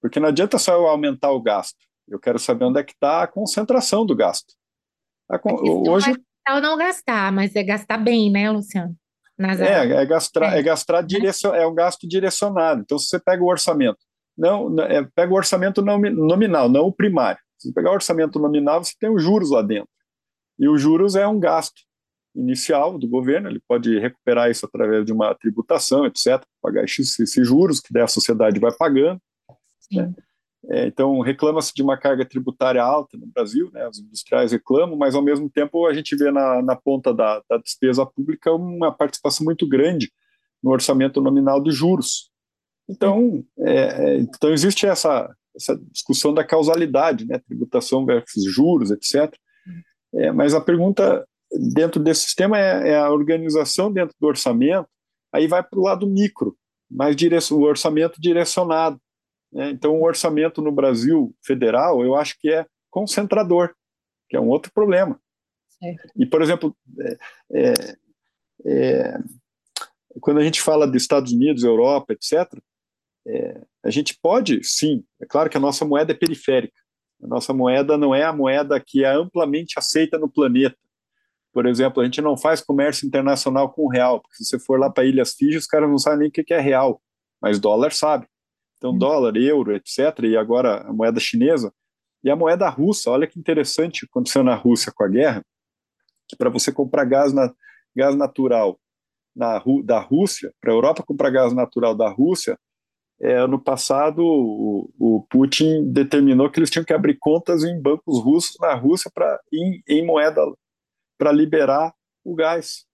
[0.00, 1.76] Porque não adianta só eu aumentar o gasto.
[2.08, 4.54] Eu quero saber onde é que está a concentração do gasto.
[5.30, 5.38] A,
[5.88, 6.14] hoje
[6.48, 8.96] não é não gastar, mas é gastar bem, né, Luciano?
[9.36, 10.58] Nas é, é gastar, é.
[10.60, 12.80] é gastar direcion, é um gasto direcionado.
[12.80, 13.98] Então, se você pega o orçamento,
[14.36, 17.40] não, é, pega o orçamento nominal, não o primário.
[17.58, 19.88] Se você pegar o orçamento nominal, você tem os juros lá dentro.
[20.58, 21.82] E os juros é um gasto
[22.34, 27.46] inicial do governo, ele pode recuperar isso através de uma tributação, etc., pagar esses, esses
[27.46, 29.20] juros que daí a sociedade vai pagando.
[29.90, 30.14] Né?
[30.68, 33.88] É, então, reclama-se de uma carga tributária alta no Brasil, né?
[33.88, 37.56] os industriais reclamam, mas ao mesmo tempo a gente vê na, na ponta da, da
[37.56, 40.12] despesa pública uma participação muito grande
[40.62, 42.30] no orçamento nominal de juros.
[42.88, 47.38] Então, é, é, então existe essa, essa discussão da causalidade, né?
[47.46, 49.34] tributação versus juros, etc.
[50.14, 51.26] É, mas a pergunta
[51.74, 54.88] dentro desse sistema é, é, a organização dentro do orçamento,
[55.32, 56.56] aí vai para o lado micro,
[56.90, 57.16] mais
[57.50, 59.00] o orçamento direcionado.
[59.52, 59.70] Né?
[59.70, 63.74] Então, o orçamento no Brasil federal, eu acho que é concentrador,
[64.28, 65.20] que é um outro problema.
[66.16, 67.18] E, por exemplo, é,
[67.52, 67.74] é,
[68.64, 69.18] é,
[70.20, 72.50] quando a gente fala de Estados Unidos, Europa, etc.,
[73.26, 76.80] é, a gente pode, sim, é claro que a nossa moeda é periférica,
[77.22, 80.76] a nossa moeda não é a moeda que é amplamente aceita no planeta.
[81.52, 84.90] Por exemplo, a gente não faz comércio internacional com real, porque se você for lá
[84.90, 87.00] para Ilhas Fiji, os caras não sabem nem o que é real,
[87.40, 88.26] mas dólar sabe.
[88.76, 88.98] Então, hum.
[88.98, 91.72] dólar, euro, etc., e agora a moeda chinesa.
[92.22, 95.42] E a moeda russa, olha que interessante aconteceu na Rússia com a guerra,
[96.28, 97.52] que para você comprar gás, na,
[97.94, 98.78] gás natural
[99.34, 102.58] na, da Rússia, para a Europa comprar gás natural da Rússia,
[103.20, 108.22] é, ano passado o, o, Putin determinou que eles tinham que abrir contas em bancos
[108.22, 110.42] russos na Rússia para em, em, moeda
[111.18, 112.84] para liberar o gás.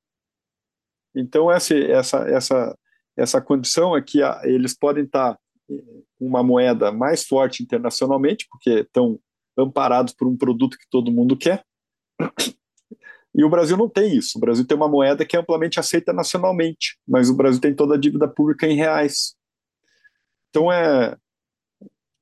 [1.14, 2.78] Então essa essa essa
[3.16, 8.80] essa condição é que a, eles podem estar com uma moeda mais forte internacionalmente porque
[8.80, 9.18] estão
[9.58, 11.64] amparados por um produto que todo mundo quer.
[13.34, 14.36] E o Brasil não tem isso.
[14.36, 17.94] O Brasil tem uma moeda que é amplamente aceita nacionalmente, mas o Brasil tem toda
[17.94, 19.34] a dívida pública em reais.
[20.52, 21.16] Então, é,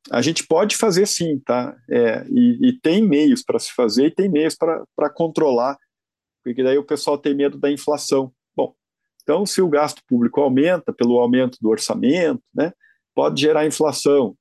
[0.08, 1.76] a gente pode fazer sim, tá?
[1.90, 5.76] É, e, e, tem meios para se fazer e tem meios para controlar,
[6.44, 8.32] porque daí o pessoal tem medo da inflação.
[8.56, 8.72] Bom,
[9.22, 12.72] então se o gasto público aumenta pelo aumento do orçamento, né,
[13.14, 14.36] pode gerar inflação.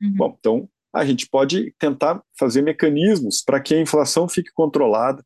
[0.00, 0.14] Uhum.
[0.14, 5.22] Bom, então a gente pode tentar fazer mecanismos para que a inflação fique controlada,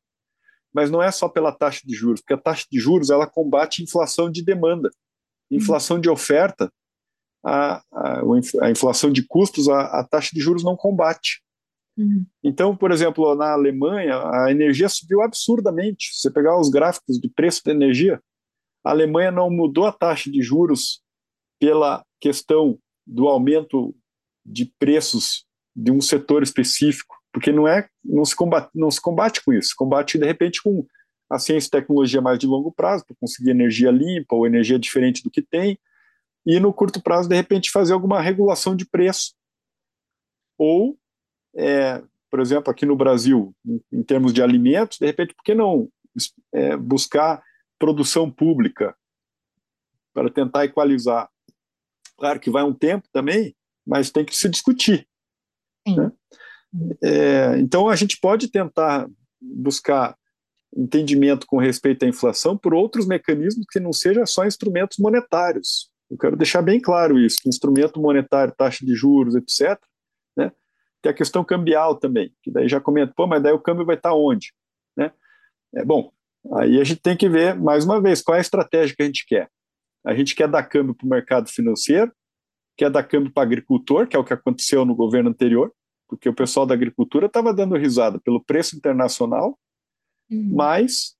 [0.72, 3.82] mas não é só pela taxa de juros, porque a taxa de juros ela combate
[3.82, 4.90] inflação de demanda.
[5.50, 5.58] Uhum.
[5.58, 6.02] Inflação uhum.
[6.02, 6.72] de oferta
[7.46, 8.22] a, a,
[8.62, 11.40] a inflação de custos, a, a, taxa de juros não combate.
[11.96, 12.26] Uhum.
[12.42, 16.10] Então, por exemplo, na Alemanha, a energia subiu absurdamente.
[16.12, 18.20] Se você pegar os gráficos de preço da energia,
[18.84, 21.00] a Alemanha não mudou a taxa de juros
[21.60, 23.94] pela questão do aumento
[24.44, 29.44] de preços de um setor específico, porque não é não se combate, não se combate
[29.44, 30.84] com isso, combate de repente com
[31.30, 35.22] a ciência e tecnologia mais de longo prazo para conseguir energia limpa ou energia diferente
[35.22, 35.78] do que tem,
[36.46, 39.34] e no curto prazo, de repente, fazer alguma regulação de preço.
[40.56, 40.96] Ou,
[41.56, 43.52] é, por exemplo, aqui no Brasil,
[43.92, 45.88] em, termos de alimentos, de repente, por que não
[46.54, 47.42] é, buscar
[47.80, 48.96] produção pública
[50.14, 51.28] para tentar equalizar?
[52.16, 55.06] Claro que vai um tempo também, mas tem que se discutir.
[55.84, 56.12] Né?
[57.02, 59.08] É, então, a gente pode tentar
[59.40, 60.16] buscar
[60.76, 65.90] entendimento com respeito à inflação por outros mecanismos que não sejam só instrumentos monetários.
[66.10, 69.78] Eu quero deixar bem claro isso, que instrumento monetário, taxa de juros, etc.,
[70.36, 70.52] né,
[71.02, 73.96] tem a questão cambial também, que daí já comenta, pô, mas daí o câmbio vai
[73.96, 74.52] estar onde?
[74.96, 75.12] Né?
[75.74, 76.12] É, bom,
[76.54, 79.06] aí a gente tem que ver, mais uma vez, qual é a estratégia que a
[79.06, 79.50] gente quer.
[80.04, 82.12] A gente quer dar câmbio para o mercado financeiro,
[82.76, 85.72] quer dar câmbio para o agricultor, que é o que aconteceu no governo anterior,
[86.08, 89.58] porque o pessoal da agricultura estava dando risada pelo preço internacional,
[90.30, 90.52] uhum.
[90.54, 91.16] mas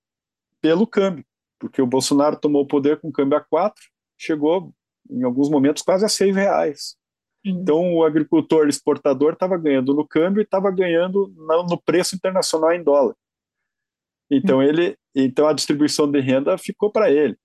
[0.61, 1.25] pelo câmbio,
[1.59, 3.75] porque o Bolsonaro tomou o poder com câmbio a 4,
[4.17, 4.73] chegou
[5.11, 6.97] em alguns momentos quase a seis reais.
[7.45, 7.61] Uhum.
[7.61, 12.83] Então o agricultor exportador estava ganhando no câmbio e estava ganhando no preço internacional em
[12.83, 13.15] dólar.
[14.31, 14.63] Então uhum.
[14.63, 17.37] ele, então a distribuição de renda ficou para ele.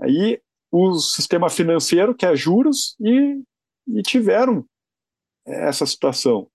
[0.00, 0.40] Aí
[0.70, 3.42] o sistema financeiro quer é juros e,
[3.88, 4.66] e tiveram
[5.46, 6.50] essa situação.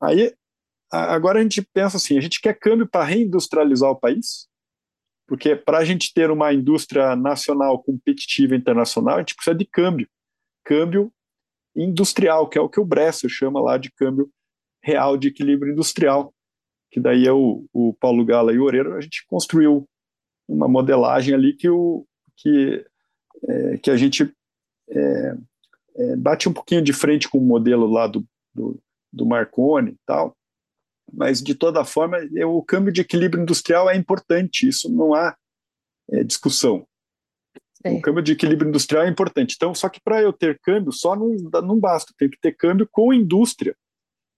[0.00, 0.34] Aí
[0.90, 4.48] agora a gente pensa assim, a gente quer câmbio para reindustrializar o país,
[5.30, 10.08] porque para a gente ter uma indústria nacional competitiva internacional, a gente precisa de câmbio,
[10.64, 11.12] câmbio
[11.76, 14.28] industrial, que é o que o Bresser chama lá de câmbio
[14.82, 16.34] real de equilíbrio industrial,
[16.90, 19.88] que daí é o, o Paulo Gala e o Oreiro, a gente construiu
[20.48, 22.04] uma modelagem ali que, o,
[22.36, 22.84] que,
[23.48, 24.34] é, que a gente
[24.88, 25.34] é,
[25.94, 29.98] é, bate um pouquinho de frente com o modelo lá do, do, do Marconi e
[30.04, 30.36] tal,
[31.12, 35.36] mas de toda forma o câmbio de equilíbrio industrial é importante, isso não há
[36.10, 36.86] é, discussão.
[37.86, 37.96] Sim.
[37.96, 39.54] O câmbio de equilíbrio industrial é importante.
[39.56, 42.86] Então, só que para eu ter câmbio só não, não basta, tem que ter câmbio
[42.90, 43.74] com indústria.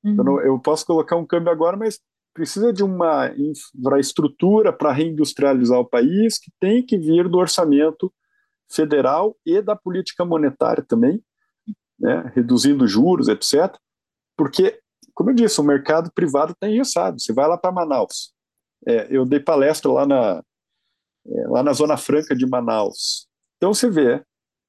[0.04, 0.16] Uhum.
[0.16, 1.98] Eu, não, eu posso colocar um câmbio agora, mas
[2.32, 8.12] precisa de uma infraestrutura para reindustrializar o país que tem que vir do orçamento
[8.70, 11.22] federal e da política monetária também,
[11.98, 13.76] né, reduzindo juros, etc.
[14.36, 14.80] Porque
[15.14, 17.20] como eu disse, o mercado privado está engessado.
[17.20, 18.32] Você vai lá para Manaus.
[18.86, 20.42] É, eu dei palestra lá na,
[21.26, 23.26] é, lá na Zona Franca de Manaus.
[23.56, 24.24] Então você vê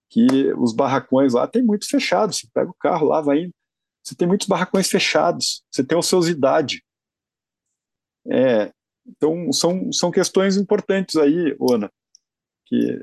[0.09, 2.37] que os barracões lá tem muitos fechados.
[2.37, 3.53] Você pega o carro lá, vai indo.
[4.03, 5.63] Você tem muitos barracões fechados.
[5.71, 6.83] Você tem ociosidade.
[8.29, 8.71] É,
[9.05, 11.91] então são, são questões importantes aí, Ona,
[12.65, 12.99] que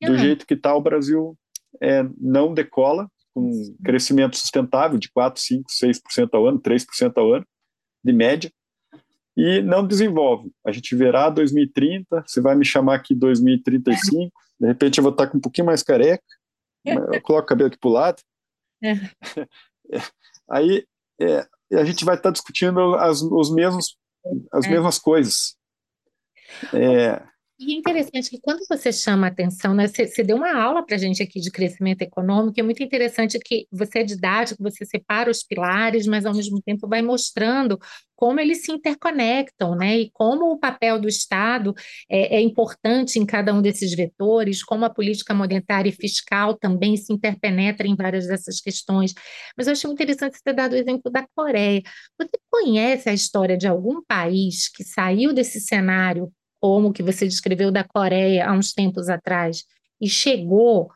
[0.00, 1.36] do jeito que está o Brasil
[1.80, 7.34] é, não decola, com um crescimento sustentável de 4, 5, 6% ao ano, 3% ao
[7.34, 7.46] ano,
[8.04, 8.52] de média,
[9.36, 10.50] e não desenvolve.
[10.64, 15.26] A gente verá 2030, você vai me chamar aqui 2035, de repente eu vou estar
[15.26, 16.24] com um pouquinho mais careca,
[16.84, 18.22] eu coloco o cabelo aqui para o lado.
[19.92, 19.98] É.
[20.48, 20.86] Aí
[21.20, 23.98] é, a gente vai estar discutindo as, os mesmos,
[24.50, 24.70] as é.
[24.70, 25.56] mesmas coisas.
[26.72, 27.22] É,
[27.62, 30.84] e é interessante que quando você chama a atenção, né, você, você deu uma aula
[30.84, 34.84] para a gente aqui de crescimento econômico, é muito interessante que você é didático, você
[34.84, 37.78] separa os pilares, mas ao mesmo tempo vai mostrando
[38.16, 39.98] como eles se interconectam, né?
[39.98, 41.74] E como o papel do Estado
[42.08, 46.96] é, é, importante em cada um desses vetores, como a política monetária e fiscal também
[46.96, 49.12] se interpenetra em várias dessas questões.
[49.56, 51.82] Mas eu achei muito interessante você ter dado o exemplo da Coreia.
[52.16, 56.32] Você conhece a história de algum país que saiu desse cenário
[56.62, 59.64] como que você descreveu da Coreia há uns tempos atrás,
[60.00, 60.92] e chegou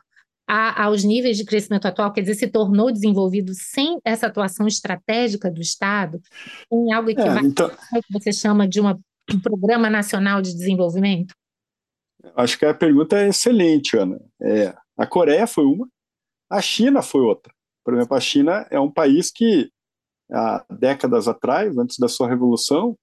[0.47, 5.51] a, aos níveis de crescimento atual, quer dizer, se tornou desenvolvido sem essa atuação estratégica
[5.51, 6.21] do Estado,
[6.71, 8.97] em algo que, é, então, que você chama de uma,
[9.29, 11.35] um Programa Nacional de Desenvolvimento?
[12.33, 14.21] Acho que a pergunta é excelente, Ana.
[14.41, 15.85] É, a Coreia foi uma,
[16.49, 17.53] a China foi outra.
[17.83, 19.69] Por exemplo, a China é um país que,
[20.31, 22.97] há décadas atrás, antes da sua revolução,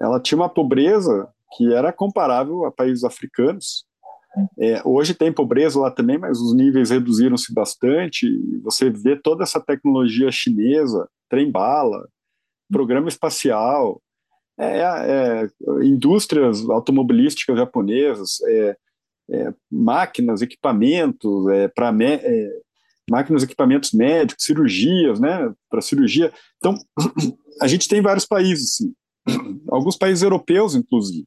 [0.00, 3.84] ela tinha uma pobreza que era comparável a países africanos.
[4.58, 8.26] É, hoje tem pobreza lá também, mas os níveis reduziram-se bastante.
[8.62, 12.06] Você vê toda essa tecnologia chinesa, trem-bala,
[12.70, 14.00] programa espacial,
[14.58, 15.48] é, é,
[15.82, 18.76] indústrias automobilísticas japonesas, é,
[19.30, 21.92] é, máquinas, equipamentos é, para
[23.10, 26.32] máquinas, equipamentos médicos, cirurgias, né, para cirurgia.
[26.56, 26.74] Então,
[27.62, 28.94] a gente tem vários países, sim.
[29.70, 31.26] alguns países europeus, inclusive.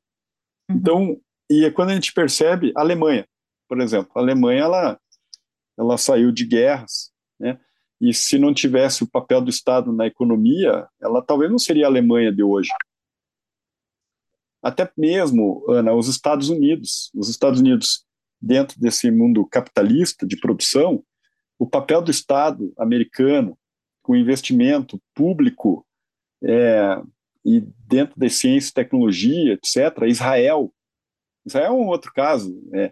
[0.76, 1.20] Então,
[1.50, 3.28] e é quando a gente percebe, a Alemanha,
[3.68, 5.00] por exemplo, a Alemanha ela,
[5.78, 7.60] ela saiu de guerras, né?
[8.00, 11.90] E se não tivesse o papel do Estado na economia, ela talvez não seria a
[11.90, 12.72] Alemanha de hoje.
[14.62, 17.12] Até mesmo, Ana, os Estados Unidos.
[17.14, 18.04] Os Estados Unidos,
[18.42, 21.04] dentro desse mundo capitalista de produção,
[21.60, 23.56] o papel do Estado americano
[24.02, 25.86] com investimento público
[26.44, 27.00] é,
[27.46, 30.04] e dentro da ciência tecnologia, etc.
[30.08, 30.74] Israel.
[31.46, 32.54] Israel é um outro caso.
[32.74, 32.92] É,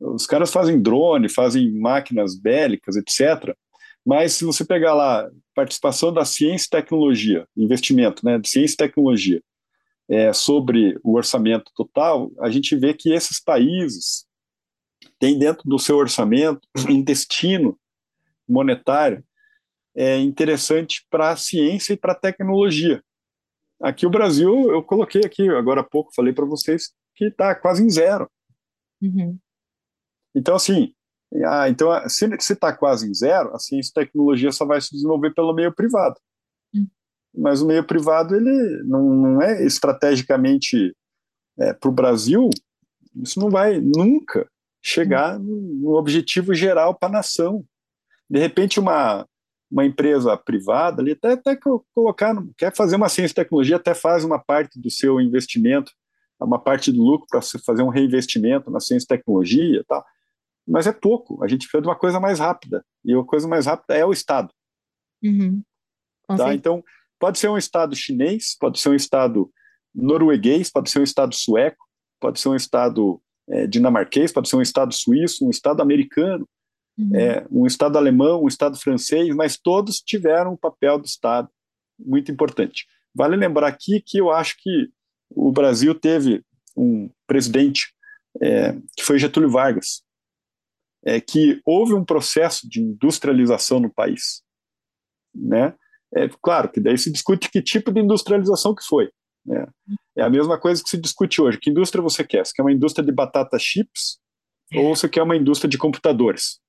[0.00, 3.56] os caras fazem drone, fazem máquinas bélicas, etc.
[4.04, 8.78] Mas se você pegar lá participação da ciência e tecnologia, investimento, né, de ciência e
[8.78, 9.42] tecnologia,
[10.08, 14.26] é, sobre o orçamento total, a gente vê que esses países
[15.18, 17.78] têm dentro do seu orçamento um destino
[18.46, 19.24] monetário
[19.94, 23.02] é interessante para a ciência e para a tecnologia.
[23.84, 27.84] Aqui o Brasil, eu coloquei aqui agora há pouco, falei para vocês que está quase
[27.84, 28.30] em zero.
[29.02, 29.38] Uhum.
[30.34, 30.94] Então, assim,
[31.46, 35.34] ah, então, se está quase em zero, a ciência e tecnologia só vai se desenvolver
[35.34, 36.18] pelo meio privado.
[36.72, 36.88] Uhum.
[37.36, 40.96] Mas o meio privado, ele não, não é estrategicamente
[41.58, 42.48] é, para o Brasil,
[43.16, 44.48] isso não vai nunca
[44.82, 45.80] chegar uhum.
[45.82, 47.62] no objetivo geral para a nação.
[48.30, 49.28] De repente, uma,
[49.70, 51.58] uma empresa privada ali, até, até
[51.94, 55.92] colocar, quer fazer uma ciência e tecnologia, até faz uma parte do seu investimento,
[56.40, 60.04] uma parte do lucro para fazer um reinvestimento na ciência e tecnologia e tal.
[60.66, 63.66] Mas é pouco, a gente precisa de uma coisa mais rápida, e a coisa mais
[63.66, 64.52] rápida é o Estado.
[65.22, 65.62] Uhum.
[66.26, 66.54] Tá?
[66.54, 66.82] Então,
[67.18, 69.50] pode ser um Estado chinês, pode ser um Estado
[69.94, 71.84] norueguês, pode ser um Estado sueco,
[72.20, 76.48] pode ser um Estado é, dinamarquês, pode ser um Estado suíço, um Estado americano,
[76.98, 77.16] uhum.
[77.16, 81.48] é, um Estado alemão, um Estado francês, mas todos tiveram um papel do Estado
[81.98, 82.86] muito importante.
[83.14, 84.90] Vale lembrar aqui que eu acho que
[85.30, 86.44] o Brasil teve
[86.76, 87.94] um presidente
[88.40, 90.02] é, que foi Getúlio Vargas,
[91.04, 94.42] é, que houve um processo de industrialização no país,
[95.34, 95.74] né?
[96.16, 99.10] É claro que daí se discute que tipo de industrialização que foi.
[99.44, 99.66] Né?
[100.16, 101.58] É a mesma coisa que se discute hoje.
[101.58, 102.46] Que indústria você quer?
[102.46, 104.18] Você quer uma indústria de batata chips
[104.74, 106.60] ou você quer uma indústria de computadores?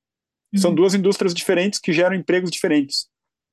[0.56, 0.76] São uhum.
[0.76, 3.08] duas indústrias diferentes que geram empregos diferentes.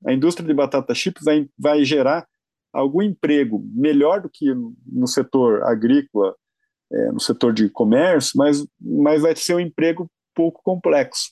[0.05, 2.27] A indústria de batata chips vai, vai gerar
[2.71, 4.53] algum emprego melhor do que
[4.85, 6.35] no setor agrícola,
[6.91, 11.31] é, no setor de comércio, mas, mas vai ser um emprego pouco complexo.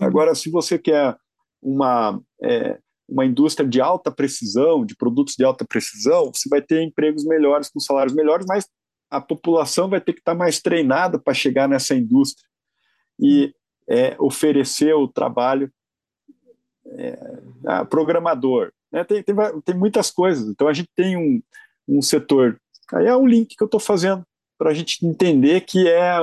[0.00, 0.06] Uhum.
[0.06, 1.16] Agora, se você quer
[1.60, 6.82] uma, é, uma indústria de alta precisão, de produtos de alta precisão, você vai ter
[6.82, 8.66] empregos melhores, com salários melhores, mas
[9.10, 12.48] a população vai ter que estar mais treinada para chegar nessa indústria.
[13.20, 13.52] E
[13.88, 15.70] é, oferecer o trabalho
[16.86, 17.18] é,
[17.66, 18.72] a programador.
[18.92, 19.04] Né?
[19.04, 19.34] Tem, tem,
[19.64, 20.48] tem, muitas coisas.
[20.48, 21.42] Então, a gente tem um,
[21.88, 22.60] um setor.
[22.92, 24.24] Aí é o link que eu estou fazendo
[24.58, 26.18] para a gente entender que é,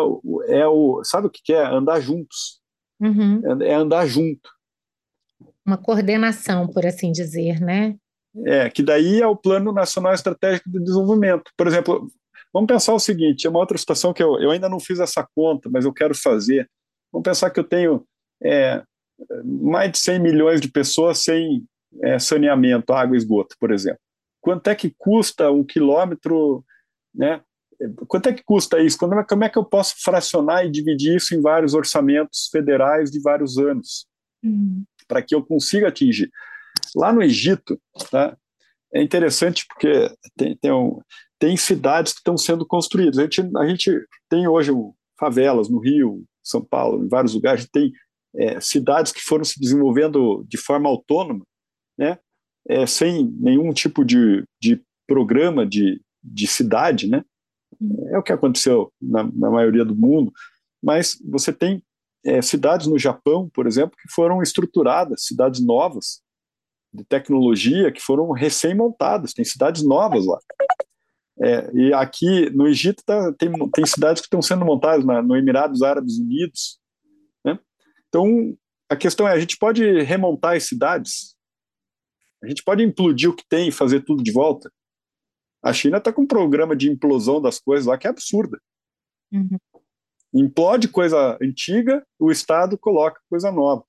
[0.48, 1.04] é o.
[1.04, 1.66] Sabe o que é?
[1.66, 2.62] Andar juntos.
[3.00, 3.62] Uhum.
[3.62, 4.50] É, é andar junto.
[5.66, 7.96] Uma coordenação, por assim dizer, né?
[8.46, 11.52] É, que daí é o Plano Nacional Estratégico de Desenvolvimento.
[11.56, 12.12] Por exemplo,
[12.52, 15.28] vamos pensar o seguinte: é uma outra situação que eu, eu ainda não fiz essa
[15.36, 16.70] conta, mas eu quero fazer.
[17.14, 18.06] Vamos pensar que eu tenho
[18.44, 18.84] é,
[19.46, 21.64] mais de 100 milhões de pessoas sem
[22.02, 24.00] é, saneamento, água e esgoto, por exemplo.
[24.42, 26.66] Quanto é que custa um quilômetro,
[27.14, 27.42] né?
[28.08, 28.98] Quanto é que custa isso?
[28.98, 33.12] Como é, como é que eu posso fracionar e dividir isso em vários orçamentos federais
[33.12, 34.08] de vários anos,
[34.44, 34.84] uhum.
[35.08, 36.30] para que eu consiga atingir?
[36.96, 38.36] Lá no Egito, tá?
[38.94, 41.02] é interessante porque tem, tem, um,
[41.40, 43.18] tem cidades que estão sendo construídas.
[43.18, 44.72] A gente, a gente tem hoje
[45.20, 47.92] favelas no Rio, são Paulo, em vários lugares, tem
[48.36, 51.46] é, cidades que foram se desenvolvendo de forma autônoma,
[51.98, 52.18] né,
[52.68, 57.24] é, sem nenhum tipo de, de programa de, de cidade, né,
[58.12, 60.32] é o que aconteceu na, na maioria do mundo,
[60.82, 61.84] mas você tem
[62.26, 66.22] é, cidades no Japão, por exemplo, que foram estruturadas, cidades novas
[66.94, 70.40] de tecnologia que foram recém-montadas, tem cidades novas lá.
[71.42, 75.36] É, e aqui no Egito tá, tem, tem cidades que estão sendo montadas na, no
[75.36, 76.80] Emirados Árabes Unidos.
[77.44, 77.60] Né?
[78.08, 78.56] Então,
[78.90, 81.36] a questão é: a gente pode remontar as cidades?
[82.44, 84.72] A gente pode implodir o que tem e fazer tudo de volta?
[85.64, 88.60] A China está com um programa de implosão das coisas lá que é absurda.
[89.32, 89.58] Uhum.
[90.34, 93.84] Implode coisa antiga, o Estado coloca coisa nova.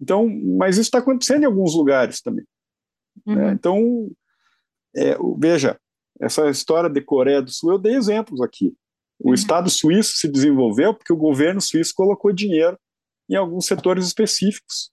[0.00, 2.44] Então, mas isso está acontecendo em alguns lugares também.
[3.24, 3.34] Né?
[3.34, 3.40] Uhum.
[3.40, 3.52] Né?
[3.52, 4.10] Então,
[4.94, 5.80] é, veja,
[6.20, 8.74] essa história de Coreia do Sul, eu dei exemplos aqui.
[9.18, 9.34] O uhum.
[9.34, 12.78] Estado suíço se desenvolveu porque o governo suíço colocou dinheiro
[13.28, 14.90] em alguns setores específicos.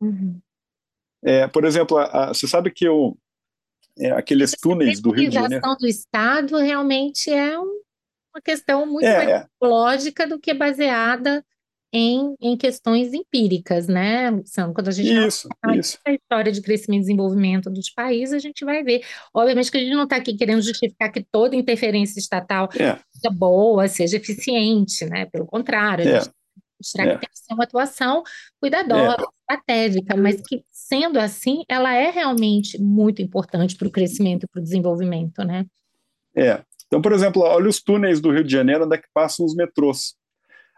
[0.00, 0.40] Uhum.
[1.24, 3.16] É, por exemplo, a, a, você sabe que o,
[3.98, 5.64] é, aqueles túneis do Rio de Janeiro.
[5.64, 7.80] A do Estado realmente é um,
[8.34, 9.46] uma questão muito é, mais é.
[9.60, 11.44] lógica do que baseada
[11.92, 15.98] em, em questões empíricas, né, São Quando a gente isso, isso.
[16.06, 19.02] a história de crescimento e desenvolvimento dos países, a gente vai ver.
[19.34, 22.98] Obviamente que a gente não está aqui querendo justificar que toda interferência estatal é.
[23.10, 25.26] seja boa, seja eficiente, né?
[25.26, 26.20] Pelo contrário, a é.
[26.20, 26.32] gente
[26.82, 27.14] Mostrar é.
[27.14, 28.24] que tem que ser uma atuação
[28.60, 29.52] cuidadosa, é.
[29.52, 34.60] estratégica, mas que, sendo assim, ela é realmente muito importante para o crescimento e para
[34.60, 35.64] o desenvolvimento, né?
[36.36, 36.60] É.
[36.86, 39.54] Então, por exemplo, olha os túneis do Rio de Janeiro, onde é que passam os
[39.54, 40.14] metrôs.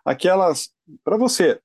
[0.04, 0.68] Aquelas,
[1.02, 1.60] para você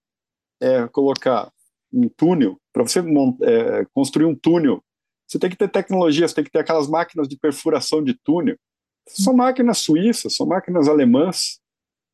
[0.62, 1.52] é, colocar
[1.92, 4.84] um túnel, para você é, construir um túnel,
[5.28, 8.58] você tem que ter tecnologia, você tem que ter aquelas máquinas de perfuração de túnel.
[9.08, 11.60] São máquinas suíças, são máquinas alemãs.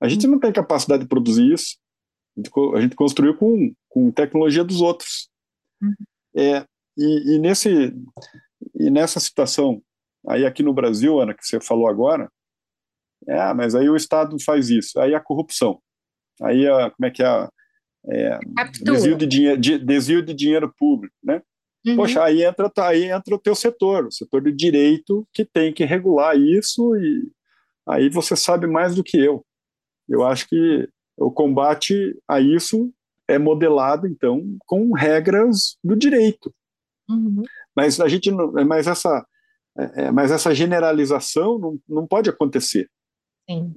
[0.01, 1.78] A gente não tem capacidade de produzir isso.
[2.76, 5.30] A gente construiu com, com tecnologia dos outros.
[5.82, 5.93] Uhum.
[6.36, 6.66] É,
[6.97, 7.93] e, e, nesse,
[8.76, 9.82] e nessa situação,
[10.28, 12.30] aí aqui no Brasil, Ana, que você falou agora,
[13.28, 15.82] é, mas aí o Estado faz isso, aí a corrupção,
[16.41, 17.47] aí a, como é que é,
[18.07, 18.39] é
[18.81, 21.41] desvio, de dinheiro, de, desvio de dinheiro público, né?
[21.86, 21.95] Uhum.
[21.97, 25.86] Poxa, aí entra, aí entra o teu setor, o setor de direito que tem que
[25.86, 27.31] regular isso e
[27.88, 29.45] aí você sabe mais do que eu.
[30.09, 32.91] Eu acho que o combate a isso
[33.27, 36.53] é modelado, então, com regras do direito.
[37.09, 37.43] Uhum.
[37.75, 39.25] Mas a gente não, mas essa,
[39.77, 42.89] é, é, mas essa generalização não, não pode acontecer.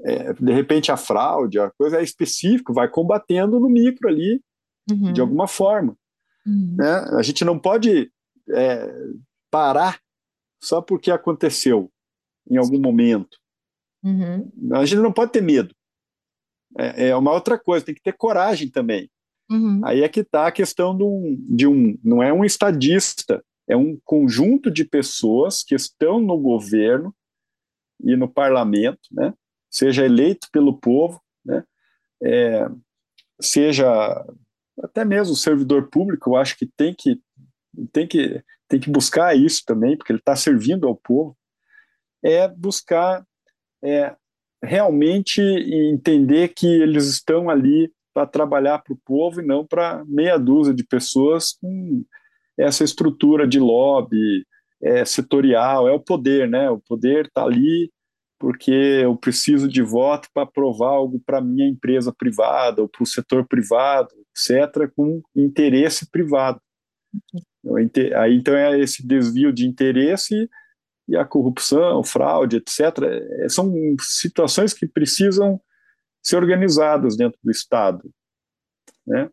[0.04, 4.42] É, de repente a fraude, a coisa é específica, vai combatendo no micro ali,
[4.90, 5.12] uhum.
[5.12, 5.96] de alguma forma.
[6.46, 6.76] Uhum.
[6.78, 6.90] Né?
[7.18, 8.10] A gente não pode
[8.50, 8.90] é,
[9.50, 10.00] parar
[10.62, 11.90] só porque aconteceu
[12.50, 13.36] em algum momento.
[14.02, 14.50] Uhum.
[14.72, 15.74] A gente não pode ter medo
[16.76, 19.10] é, é uma outra coisa, tem que ter coragem também.
[19.50, 19.80] Uhum.
[19.84, 23.76] Aí é que está a questão de um, de um, não é um estadista, é
[23.76, 27.14] um conjunto de pessoas que estão no governo
[28.02, 29.32] e no parlamento, né?
[29.70, 31.64] Seja eleito pelo povo, né?
[32.22, 32.68] É,
[33.40, 33.86] seja
[34.82, 37.20] até mesmo servidor público, eu acho que tem que
[37.92, 41.36] tem que tem que buscar isso também, porque ele está servindo ao povo,
[42.22, 43.24] é buscar
[43.82, 44.14] é,
[44.62, 50.36] realmente entender que eles estão ali para trabalhar para o povo e não para meia
[50.38, 52.04] dúzia de pessoas com
[52.58, 54.44] essa estrutura de lobby
[54.82, 56.68] é, setorial, é o poder, né?
[56.68, 57.90] O poder está ali
[58.38, 63.06] porque eu preciso de voto para aprovar algo para minha empresa privada ou para o
[63.06, 66.60] setor privado, etc., com interesse privado.
[68.16, 70.48] Aí, então é esse desvio de interesse
[71.08, 75.60] e a corrupção, fraude, etc., é, são situações que precisam
[76.22, 78.08] ser organizadas dentro do Estado.
[79.06, 79.28] Né?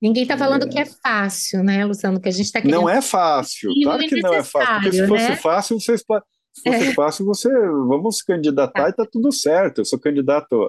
[0.00, 0.68] Ninguém está falando é...
[0.68, 2.20] que é fácil, né, Luciano?
[2.20, 2.60] Que a gente está.
[2.62, 4.74] Não é fácil, claro que não é fácil.
[4.74, 5.36] Porque se fosse né?
[5.36, 6.04] fácil, vocês
[6.62, 6.94] fosse é.
[6.94, 9.78] fácil, você vamos se candidatar e está tudo certo.
[9.78, 10.68] Eu sou candidato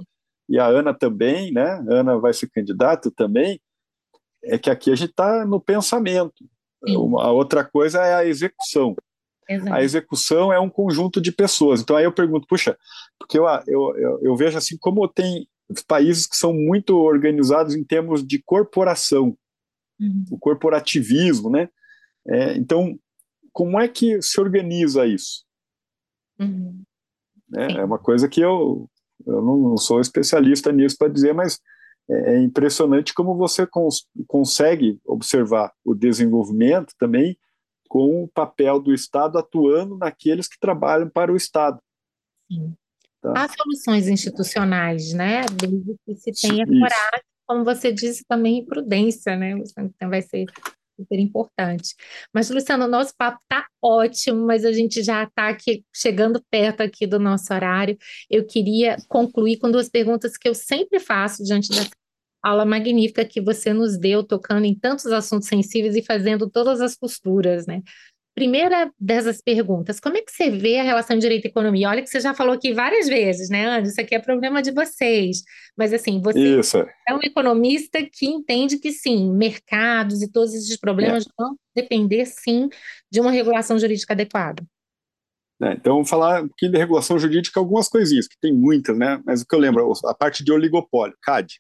[0.50, 1.84] e a Ana também, né?
[1.90, 3.60] A Ana vai ser candidato também.
[4.44, 6.44] É que aqui a gente está no pensamento.
[6.84, 8.96] Uma, a outra coisa é a execução.
[9.48, 9.74] Exato.
[9.74, 11.82] A execução é um conjunto de pessoas.
[11.82, 12.78] Então aí eu pergunto, puxa,
[13.20, 15.48] porque eu, eu, eu, eu vejo assim como tem
[15.88, 19.38] países que são muito organizados em termos de corporação,
[20.00, 20.26] uhum.
[20.32, 21.70] o corporativismo, né?
[22.28, 23.00] É, então,
[23.54, 25.46] como é que se organiza isso?
[26.40, 26.84] Uhum.
[27.56, 28.90] É, é, uma coisa que eu,
[29.26, 31.60] eu não sou especialista nisso para dizer, mas
[32.10, 37.38] é, é impressionante como você cons consegue observar o desenvolvimento também
[37.90, 41.80] com o papel do Estado atuando naqueles que trabalham para o Estado.
[42.50, 42.74] Sim.
[43.22, 43.34] Tá?
[43.36, 45.42] Há soluções institucionais, né?
[45.54, 46.72] Desde que se tenha Isso.
[46.72, 49.52] coragem, como você disse, também prudência, né?
[49.78, 50.46] Então vai ser
[51.02, 51.96] super importante.
[52.34, 55.56] Mas, Luciano, o nosso papo está ótimo, mas a gente já está
[55.94, 57.98] chegando perto aqui do nosso horário.
[58.30, 61.92] Eu queria concluir com duas perguntas que eu sempre faço diante dessa
[62.44, 66.96] aula magnífica que você nos deu, tocando em tantos assuntos sensíveis e fazendo todas as
[66.96, 67.82] costuras, né?
[68.34, 71.90] Primeira dessas perguntas, como é que você vê a relação direito e economia?
[71.90, 73.90] Olha que você já falou aqui várias vezes, né, André?
[73.90, 75.44] Isso aqui é problema de vocês.
[75.78, 76.78] Mas assim, você Isso.
[76.78, 81.30] é um economista que entende que sim, mercados e todos esses problemas é.
[81.38, 82.70] vão depender sim
[83.12, 84.64] de uma regulação jurídica adequada.
[85.62, 89.22] É, então, vamos falar um pouquinho de regulação jurídica, algumas coisinhas, que tem muitas, né?
[89.26, 91.60] Mas o que eu lembro, a parte de oligopólio, CAD.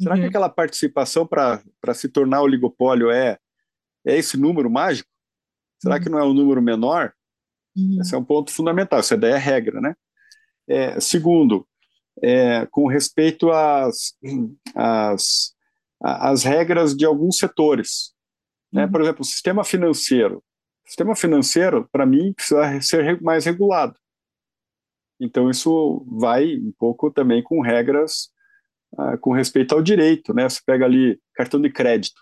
[0.00, 0.20] Será uhum.
[0.20, 1.60] que aquela participação para
[1.94, 3.38] se tornar oligopólio é,
[4.06, 5.10] é esse número mágico?
[5.80, 7.12] Será que não é um número menor?
[7.76, 7.98] Uhum.
[8.00, 9.94] Esse é um ponto fundamental, essa ideia é regra, né?
[10.68, 11.66] É, segundo,
[12.22, 14.14] é, com respeito às,
[14.74, 15.54] às,
[16.00, 18.12] às regras de alguns setores.
[18.72, 18.84] Né?
[18.84, 18.92] Uhum.
[18.92, 20.44] Por exemplo, o sistema financeiro.
[20.84, 23.98] O sistema financeiro, para mim, precisa ser mais regulado.
[25.20, 28.30] Então, isso vai um pouco também com regras
[28.98, 30.48] ah, com respeito ao direito, né?
[30.48, 32.20] Você pega ali cartão de crédito,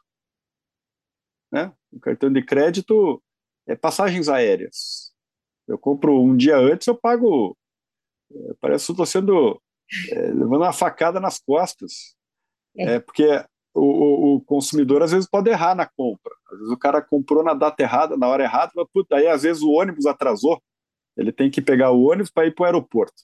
[1.51, 1.73] né?
[1.91, 3.23] O cartão de crédito
[3.69, 5.13] é passagens aéreas.
[5.69, 7.57] Eu compro um dia antes, eu pago.
[8.33, 9.61] É, parece que estou sendo
[10.11, 12.17] é, levando uma facada nas costas.
[12.77, 13.27] É, é porque
[13.75, 16.33] o, o, o, consumidor às vezes pode errar na compra.
[16.51, 19.43] Às vezes o cara comprou na data errada, na hora errada, mas, puta, aí às
[19.43, 20.61] vezes o ônibus atrasou.
[21.17, 23.23] Ele tem que pegar o ônibus para ir para o aeroporto.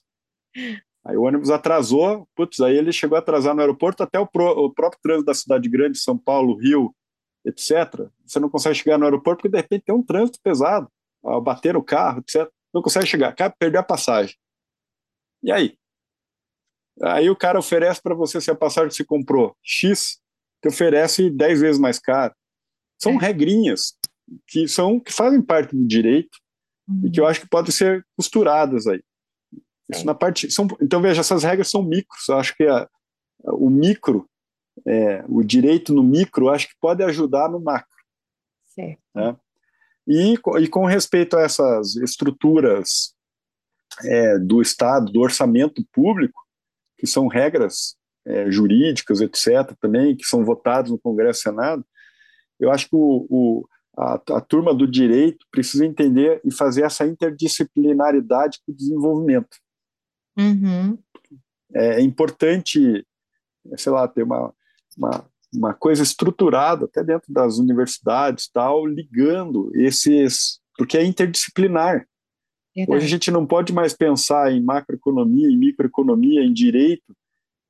[1.05, 4.65] Aí o ônibus atrasou, putz, aí ele chegou a atrasar no aeroporto até o, pro,
[4.65, 6.93] o próprio trânsito da cidade grande, São Paulo, Rio,
[7.45, 8.09] etc.
[8.25, 10.89] Você não consegue chegar no aeroporto porque de repente tem um trânsito pesado,
[11.43, 12.49] bater no carro, etc.
[12.73, 14.35] Não consegue chegar, cara, perdeu a passagem.
[15.43, 15.77] E aí?
[17.01, 20.19] Aí o cara oferece para você se a passagem que você comprou X,
[20.61, 22.33] te oferece 10 vezes mais caro.
[23.01, 23.17] São é.
[23.17, 23.97] regrinhas
[24.47, 26.37] que são que fazem parte do direito
[26.87, 27.01] uhum.
[27.05, 29.03] e que eu acho que podem ser costuradas aí.
[29.89, 30.05] Isso é.
[30.05, 32.27] na parte são, então veja essas regras são micros.
[32.27, 32.89] Eu acho que a,
[33.43, 34.27] o micro,
[34.87, 37.95] é, o direito no micro, acho que pode ajudar no macro.
[38.65, 39.01] Certo.
[39.13, 39.35] Né?
[40.07, 43.15] E, e com respeito a essas estruturas
[44.03, 46.45] é, do Estado, do orçamento público,
[46.97, 47.95] que são regras
[48.25, 51.85] é, jurídicas, etc., também, que são votadas no Congresso e Senado,
[52.59, 53.67] eu acho que o, o
[53.97, 59.57] a, a, turma do direito precisa entender e fazer essa interdisciplinaridade para o desenvolvimento.
[60.37, 60.97] Uhum.
[61.73, 63.05] É, é importante,
[63.77, 64.53] sei lá, ter uma,
[64.97, 72.07] uma, uma coisa estruturada até dentro das universidades, tal, ligando esses, porque é interdisciplinar.
[72.75, 72.97] Verdade.
[72.97, 77.15] Hoje a gente não pode mais pensar em macroeconomia, em microeconomia, em direito,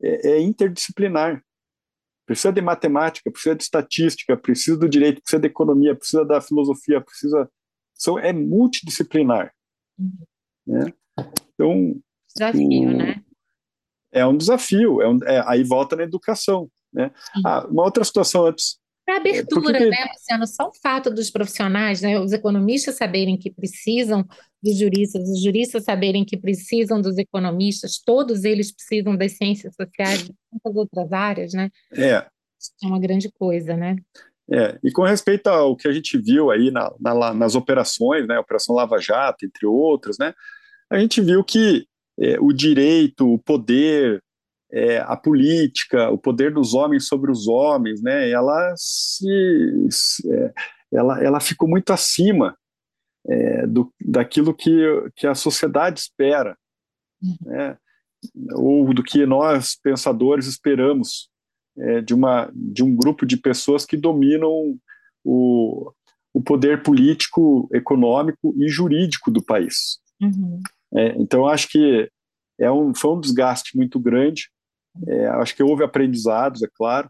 [0.01, 1.43] é, é interdisciplinar.
[2.25, 6.99] Precisa de matemática, precisa de estatística, precisa do direito, precisa da economia, precisa da filosofia,
[6.99, 7.49] precisa.
[7.93, 9.53] São, é multidisciplinar.
[9.97, 10.25] Uhum.
[10.65, 10.93] Né?
[11.53, 12.01] Então.
[12.35, 13.23] Desafio, um, né?
[14.11, 15.01] É um desafio.
[15.01, 16.69] É um, é, aí volta na educação.
[16.95, 17.11] Né?
[17.45, 18.77] Ah, uma outra situação antes.
[19.05, 19.89] Para abertura, que...
[19.89, 20.47] né, Luciano?
[20.47, 24.25] Só o fato dos profissionais, né, os economistas saberem que precisam
[24.63, 30.21] dos juristas, os juristas saberem que precisam dos economistas, todos eles precisam das ciências sociais
[30.21, 31.69] e tantas outras áreas, né?
[31.93, 32.25] É.
[32.83, 33.95] É uma grande coisa, né?
[34.51, 38.39] É, e com respeito ao que a gente viu aí na, na, nas operações, né,
[38.39, 40.33] Operação Lava Jato, entre outras, né,
[40.89, 41.87] a gente viu que
[42.19, 44.23] é, o direito, o poder,
[44.75, 50.53] é, a política, o poder dos homens sobre os homens, né, ela, se, se é,
[50.91, 52.57] ela, ela ficou muito acima
[53.25, 54.69] é, do, daquilo que,
[55.15, 56.57] que a sociedade espera,
[57.23, 57.35] uhum.
[57.45, 57.77] né,
[58.53, 61.29] ou do que nós, pensadores, esperamos
[61.77, 64.77] é, de, uma, de um grupo de pessoas que dominam
[65.23, 65.89] o,
[66.33, 69.99] o poder político, econômico e jurídico do país.
[70.21, 70.61] Uhum.
[70.93, 72.09] É, então, acho que
[72.59, 74.49] é um, foi um desgaste muito grande.
[75.07, 77.09] É, acho que houve aprendizados, é claro,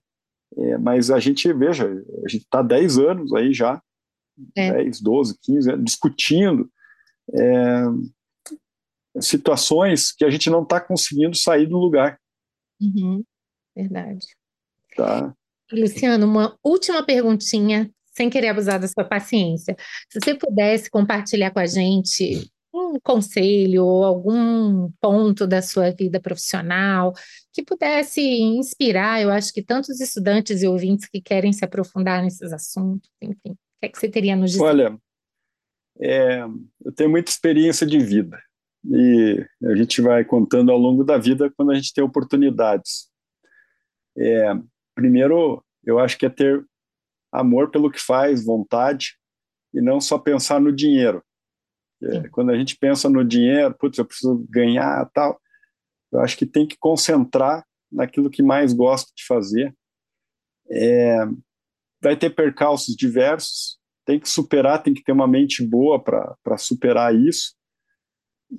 [0.57, 3.82] é, mas a gente, veja, a gente está 10 anos aí já,
[4.56, 4.72] é.
[4.84, 6.70] 10, 12, 15 anos, discutindo
[7.34, 7.84] é,
[9.22, 12.20] situações que a gente não está conseguindo sair do lugar.
[12.82, 13.24] Uhum.
[13.76, 14.26] Verdade.
[14.95, 15.34] Tá.
[15.72, 19.76] Luciano, uma última perguntinha, sem querer abusar da sua paciência.
[20.10, 26.19] Se você pudesse compartilhar com a gente um conselho ou algum ponto da sua vida
[26.19, 27.14] profissional
[27.53, 32.52] que pudesse inspirar, eu acho que tantos estudantes e ouvintes que querem se aprofundar nesses
[32.52, 34.64] assuntos, enfim, o que, é que você teria nos dizer?
[34.64, 34.97] Olha,
[35.99, 36.43] é,
[36.84, 38.38] eu tenho muita experiência de vida
[38.84, 43.10] e a gente vai contando ao longo da vida quando a gente tem oportunidades.
[44.18, 44.53] É,
[44.93, 46.64] primeiro, eu acho que é ter
[47.31, 49.18] amor pelo que faz, vontade,
[49.73, 51.23] e não só pensar no dinheiro.
[52.01, 55.39] É, quando a gente pensa no dinheiro, putz, eu preciso ganhar tal,
[56.11, 59.76] eu acho que tem que concentrar naquilo que mais gosta de fazer.
[60.69, 61.17] É,
[62.01, 67.15] vai ter percalços diversos, tem que superar, tem que ter uma mente boa para superar
[67.15, 67.55] isso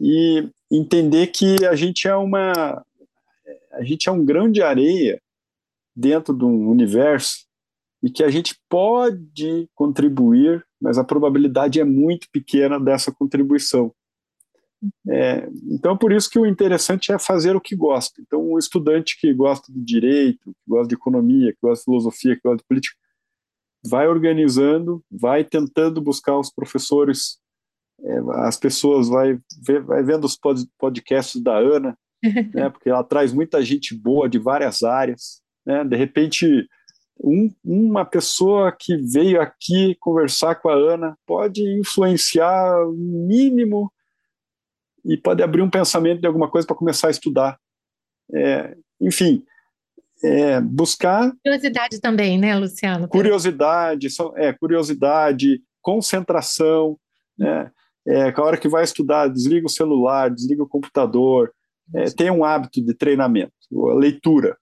[0.00, 2.84] e entender que a gente é uma
[3.72, 5.20] a gente é um grão de areia
[5.94, 7.46] dentro de um universo
[8.02, 13.92] e que a gente pode contribuir mas a probabilidade é muito pequena dessa contribuição.
[15.08, 18.20] É, então, por isso que o interessante é fazer o que gosta.
[18.20, 22.36] Então, um estudante que gosta de direito, que gosta de economia, que gosta de filosofia,
[22.36, 22.96] que gosta de política,
[23.84, 27.38] vai organizando, vai tentando buscar os professores,
[28.00, 29.38] é, as pessoas, vai,
[29.84, 30.38] vai vendo os
[30.78, 31.96] podcasts da Ana,
[32.54, 35.40] né, porque ela traz muita gente boa de várias áreas.
[35.64, 36.68] Né, de repente,
[37.20, 43.92] um, uma pessoa que veio aqui conversar com a Ana pode influenciar o mínimo
[45.04, 47.58] e pode abrir um pensamento de alguma coisa para começar a estudar.
[48.34, 49.44] É, enfim,
[50.22, 51.32] é, buscar.
[51.44, 53.08] Curiosidade também, né, Luciano?
[53.08, 56.98] Curiosidade, é, curiosidade, concentração,
[57.38, 57.70] né?
[58.08, 61.52] É, a hora que vai estudar, desliga o celular, desliga o computador,
[61.92, 63.52] é, tem um hábito de treinamento,
[63.98, 64.56] leitura.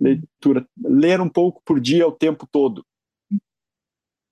[0.00, 2.84] Leitura, ler um pouco por dia o tempo todo.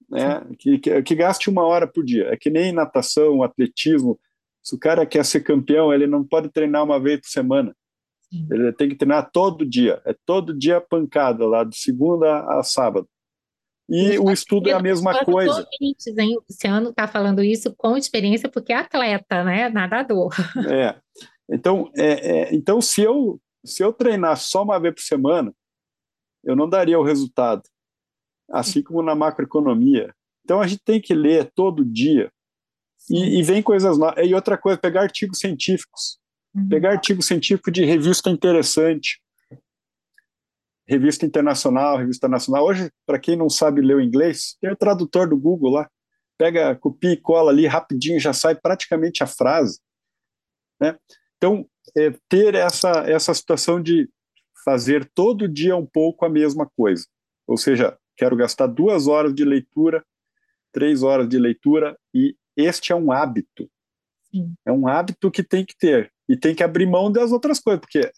[0.09, 0.44] Né?
[0.59, 2.28] Que, que, que, gaste uma hora por dia.
[2.28, 4.20] É que nem natação, atletismo.
[4.62, 7.74] Se o cara quer ser campeão, ele não pode treinar uma vez por semana.
[8.30, 8.47] Sim.
[8.51, 10.02] Ele tem que treinar todo dia.
[10.05, 13.09] É todo dia pancada, lá de segunda a sábado.
[13.89, 15.66] E o estudo é a mesma coisa.
[15.80, 16.36] Ouvintes, hein?
[16.39, 19.68] O Luciano está falando isso com experiência, porque é atleta, né?
[19.68, 20.32] Nadador.
[20.70, 20.94] É.
[21.51, 25.55] Então, é, é, então se, eu, se eu treinar só uma vez por semana,
[26.44, 27.62] eu não daria o resultado.
[28.51, 30.14] Assim como na macroeconomia.
[30.44, 32.30] Então, a gente tem que ler todo dia.
[33.09, 34.26] E, e vem coisas novas.
[34.26, 36.18] E outra coisa, pegar artigos científicos.
[36.55, 36.68] Uhum.
[36.68, 39.22] Pegar artigo científico de revista interessante
[40.86, 42.64] revista internacional, revista nacional.
[42.64, 45.90] Hoje, para quem não sabe ler o inglês, tem o tradutor do Google lá.
[46.39, 49.80] Pega, copia e cola ali, rapidinho já sai praticamente a frase.
[50.80, 50.97] Né?
[51.36, 54.09] Então, é, ter essa, essa situação de
[54.64, 57.06] fazer todo dia um pouco a mesma coisa.
[57.46, 60.04] Ou seja, quero gastar duas horas de leitura,
[60.72, 63.68] três horas de leitura, e este é um hábito.
[64.30, 64.54] Sim.
[64.64, 66.10] É um hábito que tem que ter.
[66.28, 68.10] E tem que abrir mão das outras coisas, porque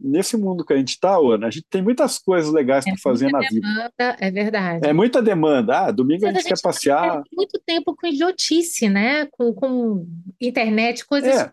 [0.00, 3.00] nesse mundo que a gente está, Ana, a gente tem muitas coisas legais é para
[3.00, 4.16] fazer na demanda, vida.
[4.20, 4.86] É verdade.
[4.86, 5.86] É muita demanda.
[5.86, 7.22] Ah, domingo a gente, a gente quer passear.
[7.32, 9.26] muito tempo com idiotice, né?
[9.26, 10.06] Com, com
[10.40, 11.52] internet, coisas é.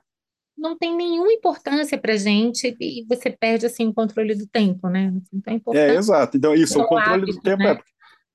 [0.58, 5.14] Não tem nenhuma importância para gente e você perde assim o controle do tempo, né?
[5.34, 6.38] Então, é, é exato.
[6.38, 7.72] Então isso, o controle hábito, do tempo né?
[7.72, 7.80] é.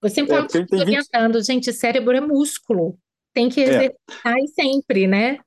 [0.02, 1.46] Eu sempre é, falo orientando, 20...
[1.46, 2.98] gente, cérebro é músculo.
[3.34, 3.64] Tem que é.
[3.64, 4.46] exercitar é.
[4.46, 5.38] sempre, né?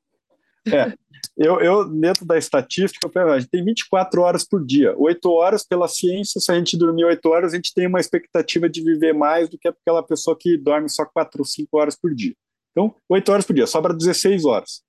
[0.68, 0.94] É,
[1.36, 4.94] eu, eu, dentro da estatística, a gente tem 24 horas por dia.
[4.98, 8.70] 8 horas pela ciência, se a gente dormir 8 horas, a gente tem uma expectativa
[8.70, 12.14] de viver mais do que aquela pessoa que dorme só 4 ou 5 horas por
[12.14, 12.34] dia.
[12.72, 14.84] Então, 8 horas por dia, sobra 16 horas.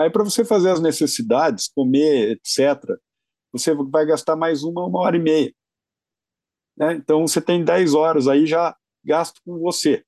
[0.00, 2.96] Aí, para você fazer as necessidades, comer, etc.,
[3.52, 5.52] você vai gastar mais uma, uma hora e meia.
[6.74, 6.94] Né?
[6.94, 8.74] Então, você tem 10 horas aí já
[9.04, 10.02] gasto com você.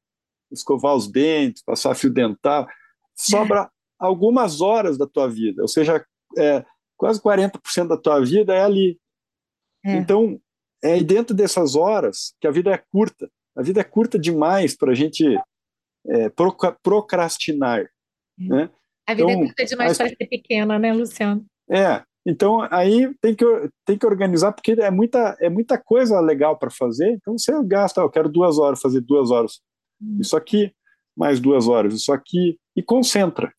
[0.51, 2.67] Escovar os dentes, passar fio dental.
[3.15, 6.03] Sobra algumas horas da tua vida, ou seja,
[6.39, 6.65] é,
[6.97, 8.99] quase 40% da tua vida é ali.
[9.85, 9.95] É.
[9.97, 10.41] Então,
[10.83, 13.31] é dentro dessas horas que a vida é curta.
[13.55, 15.23] A vida é curta demais para a gente
[16.07, 16.31] é,
[16.83, 17.81] procrastinar.
[17.81, 17.91] É.
[18.39, 18.71] Né?
[19.13, 21.45] A vida é então, é curta demais para ser pequena, né, Luciano?
[21.71, 22.03] É.
[22.25, 23.45] Então, aí tem que,
[23.85, 27.11] tem que organizar, porque é muita, é muita coisa legal para fazer.
[27.11, 29.61] Então, você gasta, eu quero duas horas, fazer duas horas.
[30.01, 30.19] Hum.
[30.21, 30.73] Isso aqui,
[31.17, 33.53] mais duas horas, isso aqui, e concentra.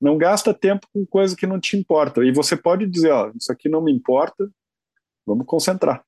[0.00, 2.24] Não gasta tempo com coisa que não te importa.
[2.24, 4.50] E você pode dizer, ó, isso aqui não me importa,
[5.24, 6.04] vamos concentrar.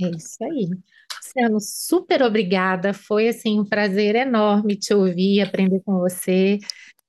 [0.00, 0.68] É isso aí.
[1.16, 2.94] Luciano, super obrigada.
[2.94, 6.58] Foi assim um prazer enorme te ouvir, aprender com você.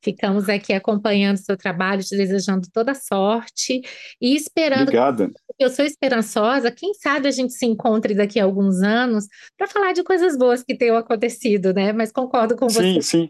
[0.01, 3.81] Ficamos aqui acompanhando o seu trabalho, te desejando toda sorte
[4.21, 4.84] e esperando.
[4.84, 5.30] Obrigada.
[5.57, 6.71] Eu sou esperançosa.
[6.71, 9.27] Quem sabe a gente se encontre daqui a alguns anos
[9.57, 11.91] para falar de coisas boas que tenham acontecido, né?
[11.91, 13.01] Mas concordo com você.
[13.01, 13.30] Sim, sim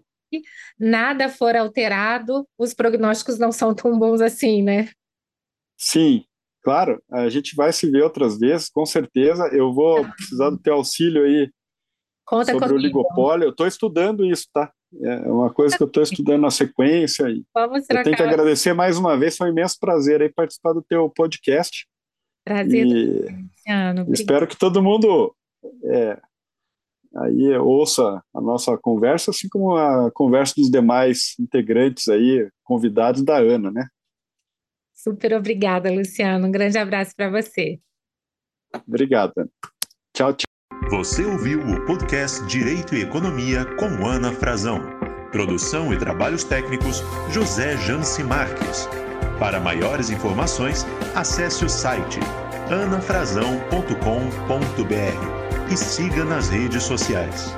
[0.78, 4.90] nada for alterado, os prognósticos não são tão bons assim, né?
[5.78, 6.24] Sim,
[6.64, 7.02] claro.
[7.10, 9.48] A gente vai se ver outras vezes, com certeza.
[9.48, 10.12] Eu vou ah.
[10.12, 11.50] precisar do teu auxílio aí
[12.26, 12.74] Conta sobre comigo.
[12.74, 13.46] o oligopólio.
[13.46, 14.72] Eu estou estudando isso, tá?
[15.02, 17.30] É uma coisa que eu estou estudando na sequência.
[17.30, 18.02] E Vamos trocar.
[18.02, 21.10] Eu tenho que agradecer mais uma vez, foi um imenso prazer aí participar do teu
[21.10, 21.88] podcast.
[22.44, 22.86] Prazer.
[22.86, 25.36] E espero que todo mundo
[25.84, 26.20] é,
[27.16, 33.38] aí ouça a nossa conversa, assim como a conversa dos demais integrantes aí, convidados da
[33.38, 33.88] Ana, né?
[34.96, 36.48] Super obrigada, Luciano.
[36.48, 37.80] Um grande abraço para você.
[38.88, 39.34] Obrigado.
[40.14, 40.59] Tchau, tchau.
[40.88, 44.82] Você ouviu o podcast Direito e Economia com Ana Frazão.
[45.32, 48.90] Produção e trabalhos técnicos José Janci Marques.
[49.38, 52.20] Para maiores informações, acesse o site
[52.72, 57.54] anafrazão.com.br e siga nas redes sociais.